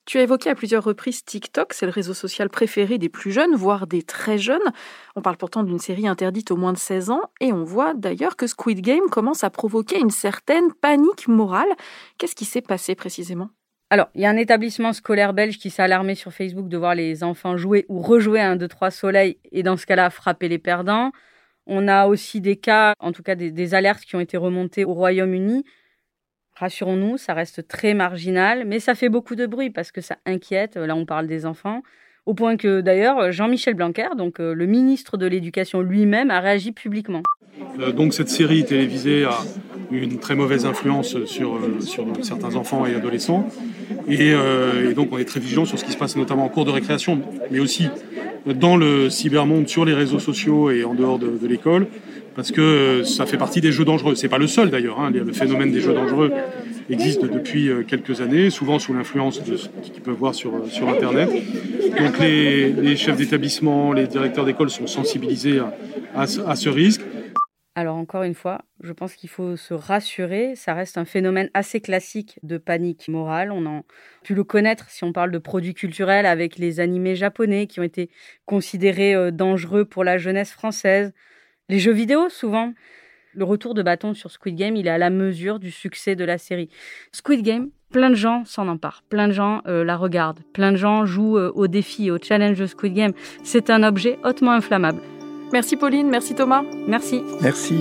Tu 0.05 0.19
as 0.19 0.21
évoqué 0.21 0.51
à 0.51 0.55
plusieurs 0.55 0.83
reprises 0.83 1.25
TikTok, 1.25 1.73
c'est 1.73 1.87
le 1.87 1.91
réseau 1.91 2.13
social 2.13 2.47
préféré 2.49 2.99
des 2.99 3.09
plus 3.09 3.31
jeunes, 3.31 3.55
voire 3.55 3.87
des 3.87 4.03
très 4.03 4.37
jeunes. 4.37 4.61
On 5.15 5.23
parle 5.23 5.37
pourtant 5.37 5.63
d'une 5.63 5.79
série 5.79 6.07
interdite 6.07 6.51
aux 6.51 6.57
moins 6.57 6.73
de 6.73 6.77
16 6.77 7.09
ans, 7.09 7.23
et 7.41 7.51
on 7.51 7.63
voit 7.63 7.95
d'ailleurs 7.95 8.35
que 8.35 8.45
Squid 8.45 8.81
Game 8.81 9.09
commence 9.09 9.43
à 9.43 9.49
provoquer 9.49 9.99
une 9.99 10.11
certaine 10.11 10.71
panique 10.79 11.27
morale. 11.27 11.69
Qu'est-ce 12.19 12.35
qui 12.35 12.45
s'est 12.45 12.61
passé 12.61 12.93
précisément? 12.93 13.49
Alors, 13.89 14.09
il 14.13 14.21
y 14.21 14.25
a 14.25 14.29
un 14.29 14.37
établissement 14.37 14.93
scolaire 14.93 15.33
belge 15.33 15.57
qui 15.57 15.71
s'est 15.71 15.81
alarmé 15.81 16.13
sur 16.13 16.31
Facebook 16.31 16.67
de 16.67 16.77
voir 16.77 16.93
les 16.93 17.23
enfants 17.23 17.57
jouer 17.57 17.87
ou 17.89 17.99
rejouer 17.99 18.41
un 18.41 18.57
2, 18.57 18.67
3 18.67 18.91
soleil 18.91 19.39
et 19.51 19.63
dans 19.63 19.77
ce 19.77 19.87
cas-là, 19.87 20.11
frapper 20.11 20.49
les 20.49 20.59
perdants. 20.59 21.11
On 21.65 21.87
a 21.87 22.05
aussi 22.05 22.41
des 22.41 22.57
cas, 22.57 22.93
en 22.99 23.11
tout 23.11 23.23
cas 23.23 23.33
des, 23.33 23.49
des 23.49 23.73
alertes 23.73 24.05
qui 24.05 24.15
ont 24.15 24.19
été 24.19 24.37
remontées 24.37 24.85
au 24.85 24.93
Royaume-Uni 24.93 25.63
Rassurons-nous, 26.55 27.17
ça 27.17 27.33
reste 27.33 27.67
très 27.67 27.93
marginal, 27.93 28.63
mais 28.65 28.79
ça 28.79 28.95
fait 28.95 29.09
beaucoup 29.09 29.35
de 29.35 29.45
bruit 29.45 29.69
parce 29.69 29.91
que 29.91 30.01
ça 30.01 30.17
inquiète. 30.25 30.77
Là, 30.77 30.95
on 30.95 31.05
parle 31.05 31.27
des 31.27 31.45
enfants. 31.45 31.81
Au 32.25 32.33
point 32.33 32.57
que 32.57 32.81
d'ailleurs, 32.81 33.31
Jean-Michel 33.31 33.75
Blanquer, 33.75 34.07
donc 34.17 34.39
euh, 34.39 34.55
le 34.55 34.65
ministre 34.65 35.15
de 35.15 35.27
l'Éducation 35.27 35.81
lui-même, 35.81 36.31
a 36.31 36.39
réagi 36.39 36.71
publiquement. 36.71 37.21
Euh, 37.79 37.91
donc 37.91 38.15
cette 38.15 38.29
série 38.29 38.65
télévisée 38.65 39.25
a 39.25 39.37
une 39.91 40.17
très 40.17 40.33
mauvaise 40.33 40.65
influence 40.65 41.23
sur, 41.25 41.55
euh, 41.55 41.79
sur 41.81 42.07
certains 42.23 42.55
enfants 42.55 42.87
et 42.87 42.95
adolescents. 42.95 43.47
Et, 44.07 44.33
donc 44.95 45.09
on 45.11 45.19
est 45.19 45.25
très 45.25 45.39
vigilant 45.39 45.65
sur 45.65 45.77
ce 45.77 45.85
qui 45.85 45.91
se 45.91 45.97
passe 45.97 46.15
notamment 46.15 46.45
en 46.45 46.49
cours 46.49 46.65
de 46.65 46.71
récréation, 46.71 47.21
mais 47.51 47.59
aussi 47.59 47.89
dans 48.53 48.77
le 48.77 49.09
cybermonde, 49.09 49.67
sur 49.67 49.85
les 49.85 49.93
réseaux 49.93 50.19
sociaux 50.19 50.69
et 50.69 50.83
en 50.83 50.93
dehors 50.93 51.19
de, 51.19 51.47
l'école 51.47 51.87
parce 52.35 52.51
que 52.51 53.03
ça 53.03 53.25
fait 53.25 53.37
partie 53.37 53.61
des 53.61 53.71
jeux 53.71 53.85
dangereux. 53.85 54.15
C'est 54.15 54.27
pas 54.27 54.37
le 54.37 54.47
seul 54.47 54.69
d'ailleurs. 54.69 54.99
Hein. 54.99 55.09
Le 55.09 55.31
phénomène 55.31 55.71
des 55.71 55.79
jeux 55.79 55.93
dangereux 55.93 56.31
existe 56.89 57.23
depuis 57.23 57.69
euh, 57.69 57.83
quelques 57.87 58.21
années, 58.21 58.49
souvent 58.49 58.77
sous 58.77 58.93
l'influence 58.93 59.43
de 59.43 59.57
ce 59.57 59.69
qu'ils 59.91 60.03
peuvent 60.03 60.15
voir 60.15 60.35
sur, 60.35 60.53
euh, 60.53 60.67
sur 60.67 60.89
Internet. 60.89 61.29
Donc 61.97 62.19
les, 62.19 62.95
chefs 62.97 63.15
d'établissement, 63.15 63.93
les 63.93 64.07
directeurs 64.07 64.45
d'école 64.45 64.69
sont 64.69 64.85
sensibilisés 64.85 65.59
à, 66.13 66.27
ce 66.27 66.69
risque. 66.69 67.01
Alors 67.77 67.97
encore 67.97 68.23
une 68.23 68.33
fois, 68.33 68.61
je 68.81 68.93
pense 68.93 69.15
qu'il 69.15 69.29
faut 69.29 69.57
se 69.57 69.73
rassurer, 69.73 70.55
ça 70.55 70.73
reste 70.73 70.97
un 70.97 71.03
phénomène 71.03 71.49
assez 71.53 71.81
classique 71.81 72.39
de 72.41 72.57
panique 72.57 73.09
morale. 73.09 73.51
On 73.51 73.65
a 73.65 73.81
pu 74.23 74.33
le 74.33 74.45
connaître 74.45 74.89
si 74.89 75.03
on 75.03 75.11
parle 75.11 75.31
de 75.31 75.37
produits 75.37 75.73
culturels 75.73 76.25
avec 76.25 76.57
les 76.57 76.79
animés 76.79 77.17
japonais 77.17 77.67
qui 77.67 77.81
ont 77.81 77.83
été 77.83 78.09
considérés 78.45 79.13
euh, 79.13 79.29
dangereux 79.29 79.83
pour 79.83 80.05
la 80.05 80.17
jeunesse 80.17 80.51
française. 80.51 81.11
Les 81.67 81.79
jeux 81.79 81.91
vidéo, 81.91 82.29
souvent. 82.29 82.73
Le 83.33 83.43
retour 83.43 83.73
de 83.73 83.83
bâton 83.83 84.13
sur 84.13 84.31
Squid 84.31 84.55
Game, 84.55 84.77
il 84.77 84.87
est 84.87 84.91
à 84.91 84.97
la 84.97 85.09
mesure 85.09 85.59
du 85.59 85.69
succès 85.69 86.15
de 86.15 86.23
la 86.23 86.37
série. 86.37 86.69
Squid 87.11 87.41
Game, 87.41 87.71
plein 87.91 88.09
de 88.09 88.15
gens 88.15 88.45
s'en 88.45 88.69
emparent, 88.69 89.03
plein 89.09 89.27
de 89.27 89.33
gens 89.33 89.61
euh, 89.67 89.83
la 89.83 89.97
regardent, 89.97 90.39
plein 90.53 90.71
de 90.71 90.77
gens 90.77 91.05
jouent 91.05 91.37
euh, 91.37 91.51
au 91.53 91.67
défi, 91.67 92.09
au 92.09 92.17
challenge 92.17 92.57
de 92.57 92.67
Squid 92.67 92.93
Game. 92.93 93.11
C'est 93.43 93.69
un 93.69 93.83
objet 93.83 94.17
hautement 94.23 94.51
inflammable. 94.51 95.01
Merci 95.53 95.77
Pauline, 95.77 96.09
merci 96.09 96.35
Thomas. 96.35 96.63
Merci. 96.87 97.21
Merci. 97.41 97.75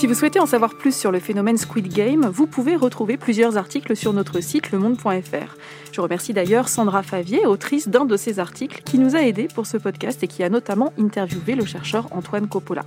Si 0.00 0.06
vous 0.06 0.14
souhaitez 0.14 0.40
en 0.40 0.46
savoir 0.46 0.76
plus 0.76 0.96
sur 0.96 1.12
le 1.12 1.20
phénomène 1.20 1.58
Squid 1.58 1.92
Game, 1.92 2.24
vous 2.32 2.46
pouvez 2.46 2.74
retrouver 2.74 3.18
plusieurs 3.18 3.58
articles 3.58 3.94
sur 3.94 4.14
notre 4.14 4.40
site 4.40 4.70
lemonde.fr. 4.70 5.56
Je 5.92 6.00
remercie 6.00 6.32
d'ailleurs 6.32 6.70
Sandra 6.70 7.02
Favier, 7.02 7.44
autrice 7.44 7.88
d'un 7.88 8.06
de 8.06 8.16
ces 8.16 8.38
articles, 8.38 8.80
qui 8.82 8.98
nous 8.98 9.14
a 9.14 9.20
aidés 9.20 9.48
pour 9.54 9.66
ce 9.66 9.76
podcast 9.76 10.22
et 10.22 10.26
qui 10.26 10.42
a 10.42 10.48
notamment 10.48 10.94
interviewé 10.98 11.54
le 11.54 11.66
chercheur 11.66 12.08
Antoine 12.12 12.48
Coppola. 12.48 12.86